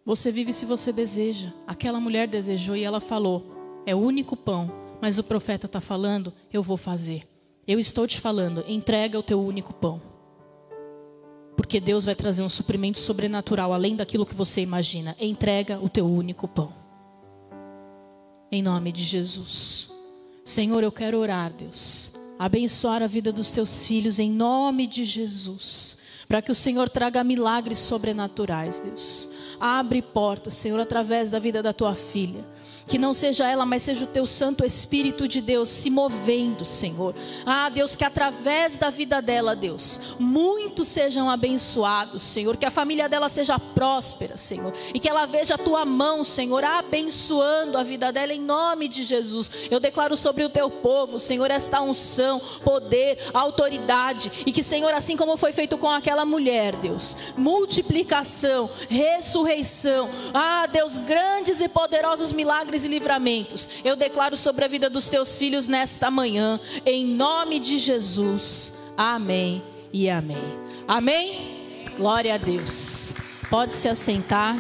[0.07, 1.53] Você vive se você deseja.
[1.67, 4.71] Aquela mulher desejou e ela falou: é o único pão.
[5.01, 7.27] Mas o profeta está falando: eu vou fazer.
[7.67, 10.10] Eu estou te falando: entrega o teu único pão
[11.61, 15.15] porque Deus vai trazer um suprimento sobrenatural além daquilo que você imagina.
[15.21, 16.73] Entrega o teu único pão.
[18.51, 19.91] Em nome de Jesus.
[20.43, 22.15] Senhor, eu quero orar, Deus.
[22.39, 25.99] Abençoar a vida dos teus filhos em nome de Jesus.
[26.27, 29.29] Para que o Senhor traga milagres sobrenaturais, Deus.
[29.61, 32.43] Abre portas, Senhor, através da vida da tua filha
[32.91, 37.15] que não seja ela, mas seja o teu Santo Espírito de Deus se movendo, Senhor.
[37.47, 42.57] Ah, Deus, que através da vida dela, Deus, muitos sejam abençoados, Senhor.
[42.57, 44.75] Que a família dela seja próspera, Senhor.
[44.93, 49.05] E que ela veja a tua mão, Senhor, abençoando a vida dela em nome de
[49.05, 49.53] Jesus.
[49.71, 54.33] Eu declaro sobre o teu povo, Senhor, esta unção, poder, autoridade.
[54.45, 60.11] E que, Senhor, assim como foi feito com aquela mulher, Deus, multiplicação, ressurreição.
[60.35, 63.69] Ah, Deus, grandes e poderosos milagres milagres e livramentos.
[63.85, 68.75] Eu declaro sobre a vida dos teus filhos nesta manhã, em nome de Jesus.
[68.97, 69.63] Amém
[69.93, 70.45] e amém.
[70.87, 71.87] Amém?
[71.97, 73.15] Glória a Deus.
[73.49, 74.57] Pode se assentar.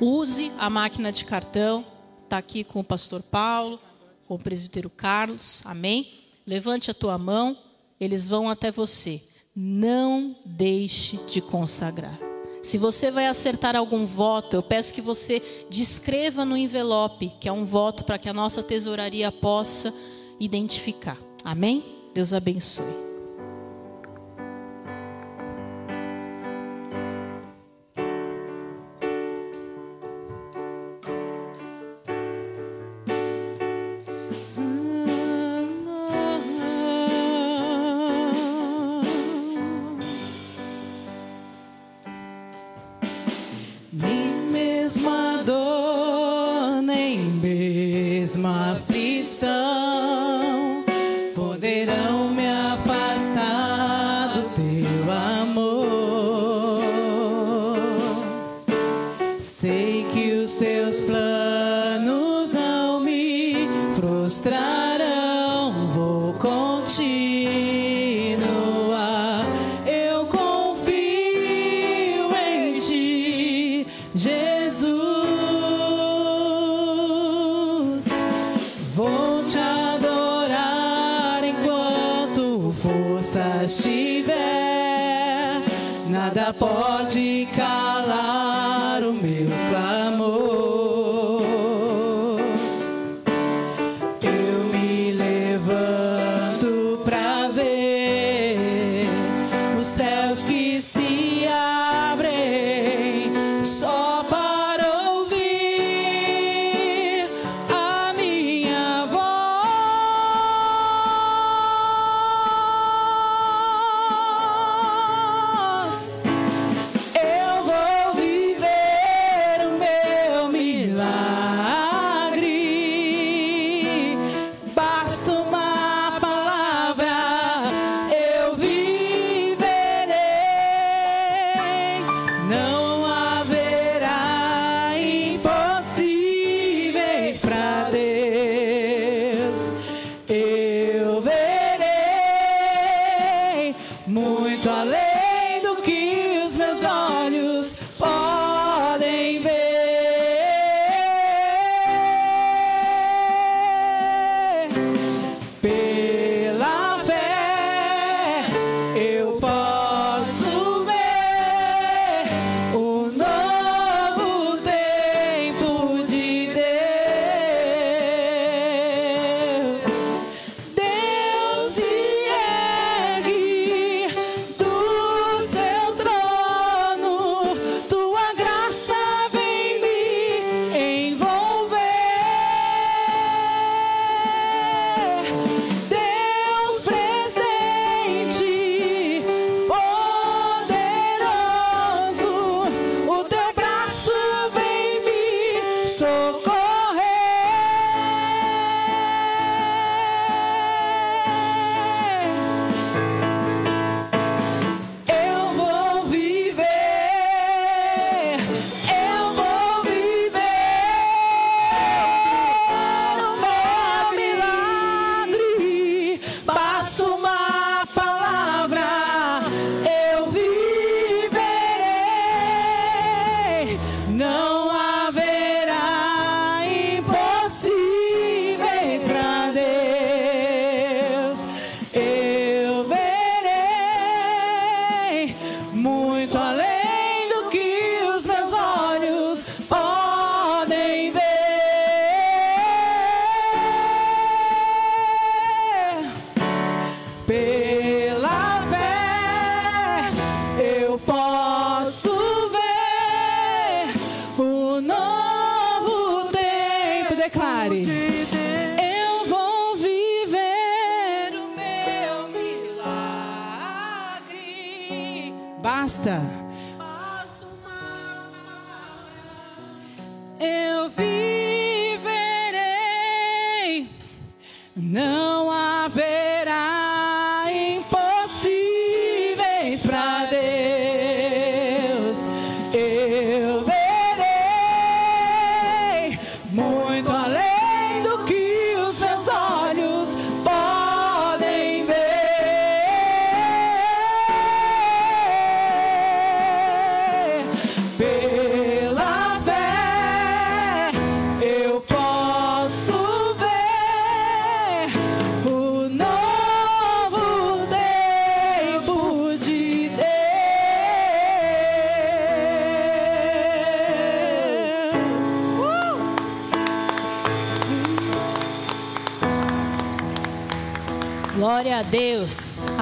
[0.00, 1.84] Use a máquina de cartão.
[2.24, 3.80] Está aqui com o pastor Paulo,
[4.26, 5.62] com o presbítero Carlos.
[5.64, 6.10] Amém?
[6.46, 7.56] Levante a tua mão.
[8.00, 9.22] Eles vão até você.
[9.54, 12.31] Não deixe de consagrar.
[12.62, 17.52] Se você vai acertar algum voto, eu peço que você descreva no envelope, que é
[17.52, 19.92] um voto para que a nossa tesouraria possa
[20.38, 21.18] identificar.
[21.44, 21.84] Amém?
[22.14, 23.11] Deus abençoe.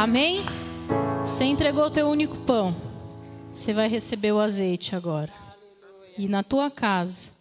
[0.01, 0.41] Amém?
[1.19, 2.75] Você entregou o teu único pão.
[3.53, 5.31] Você vai receber o azeite agora.
[6.17, 7.33] E na tua casa,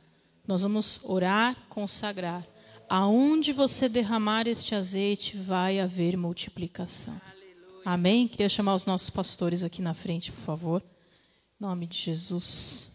[0.45, 2.45] nós vamos orar, consagrar.
[2.89, 7.15] Aonde você derramar este azeite, vai haver multiplicação.
[7.85, 8.27] Amém?
[8.27, 10.83] Queria chamar os nossos pastores aqui na frente, por favor.
[11.61, 12.91] Em nome de Jesus.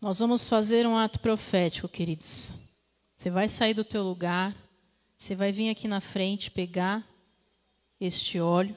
[0.00, 2.52] Nós vamos fazer um ato profético, queridos.
[3.14, 4.56] Você vai sair do teu lugar,
[5.14, 7.06] você vai vir aqui na frente pegar
[8.00, 8.76] este óleo.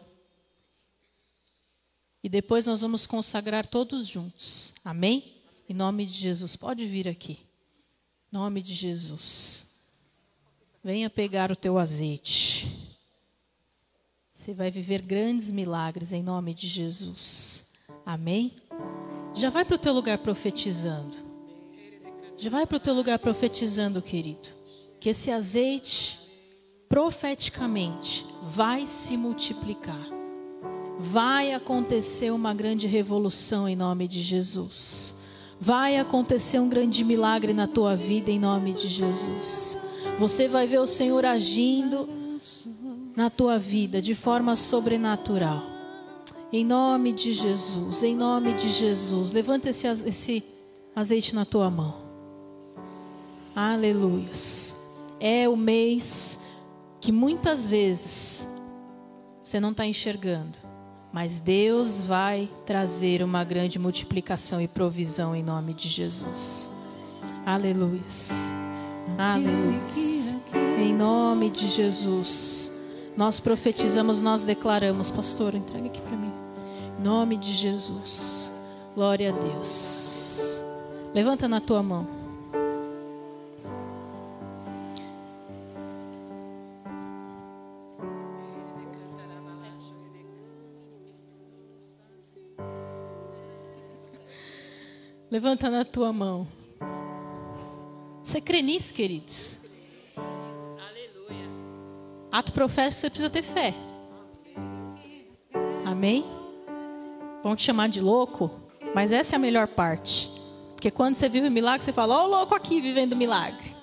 [2.23, 4.73] E depois nós vamos consagrar todos juntos.
[4.83, 5.35] Amém?
[5.69, 6.55] Em nome de Jesus.
[6.55, 7.39] Pode vir aqui.
[8.31, 9.67] Em nome de Jesus.
[10.83, 12.87] Venha pegar o teu azeite.
[14.33, 17.69] Você vai viver grandes milagres em nome de Jesus.
[18.05, 18.53] Amém?
[19.33, 21.17] Já vai para o teu lugar profetizando.
[22.37, 24.49] Já vai para o teu lugar profetizando, querido.
[24.99, 26.19] Que esse azeite,
[26.89, 30.07] profeticamente, vai se multiplicar.
[30.99, 35.15] Vai acontecer uma grande revolução em nome de Jesus.
[35.59, 39.77] Vai acontecer um grande milagre na tua vida em nome de Jesus.
[40.19, 42.09] Você vai ver o Senhor agindo
[43.15, 45.63] na tua vida de forma sobrenatural.
[46.51, 49.31] Em nome de Jesus, em nome de Jesus.
[49.31, 50.43] Levanta esse, esse
[50.95, 51.95] azeite na tua mão.
[53.55, 54.77] Aleluias.
[55.19, 56.39] É o mês
[56.99, 58.47] que muitas vezes
[59.43, 60.57] você não está enxergando,
[61.11, 66.69] mas Deus vai trazer uma grande multiplicação e provisão em nome de Jesus.
[67.45, 68.53] Aleluias.
[69.17, 70.35] Aleluias.
[70.77, 72.71] Em nome de Jesus.
[73.15, 75.09] Nós profetizamos, nós declaramos.
[75.09, 76.31] Pastor, entrega aqui para mim.
[76.99, 78.51] Em nome de Jesus.
[78.93, 80.61] Glória a Deus.
[81.13, 82.16] Levanta na tua mão.
[95.29, 96.47] Levanta na tua mão.
[98.23, 99.59] Você crê nisso, queridos?
[100.17, 101.49] Aleluia.
[102.31, 103.73] Ato profético, você precisa ter fé.
[105.85, 106.25] Amém?
[107.43, 108.49] Vão te chamar de louco,
[108.95, 110.31] mas essa é a melhor parte.
[110.73, 113.75] Porque quando você vive o milagre, você fala, ó, o louco aqui vivendo milagre.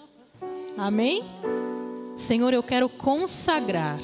[0.79, 1.25] Amém?
[2.17, 3.99] Senhor, eu quero consagrar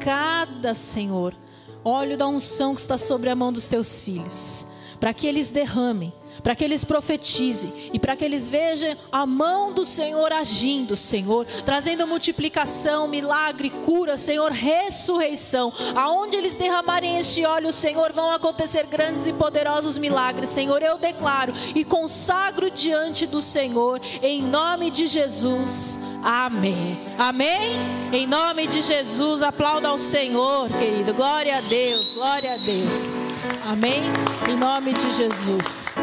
[0.00, 1.34] cada Senhor
[1.82, 4.66] óleo da unção que está sobre a mão dos teus filhos,
[5.00, 6.12] para que eles derramem
[6.42, 11.46] para que eles profetizem e para que eles vejam a mão do Senhor agindo, Senhor,
[11.64, 15.72] trazendo multiplicação, milagre, cura, Senhor, ressurreição.
[15.94, 20.82] Aonde eles derramarem este óleo, Senhor, vão acontecer grandes e poderosos milagres, Senhor.
[20.82, 25.98] Eu declaro e consagro diante do Senhor, em nome de Jesus.
[26.22, 27.00] Amém.
[27.16, 27.78] Amém?
[28.12, 31.14] Em nome de Jesus, aplauda ao Senhor, querido.
[31.14, 33.18] Glória a Deus, glória a Deus.
[33.64, 34.02] Amém?
[34.48, 35.94] Em nome de Jesus.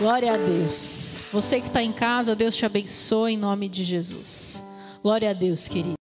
[0.00, 1.18] Glória a Deus.
[1.30, 4.64] Você que está em casa, Deus te abençoe em nome de Jesus.
[5.02, 5.92] Glória a Deus, querido.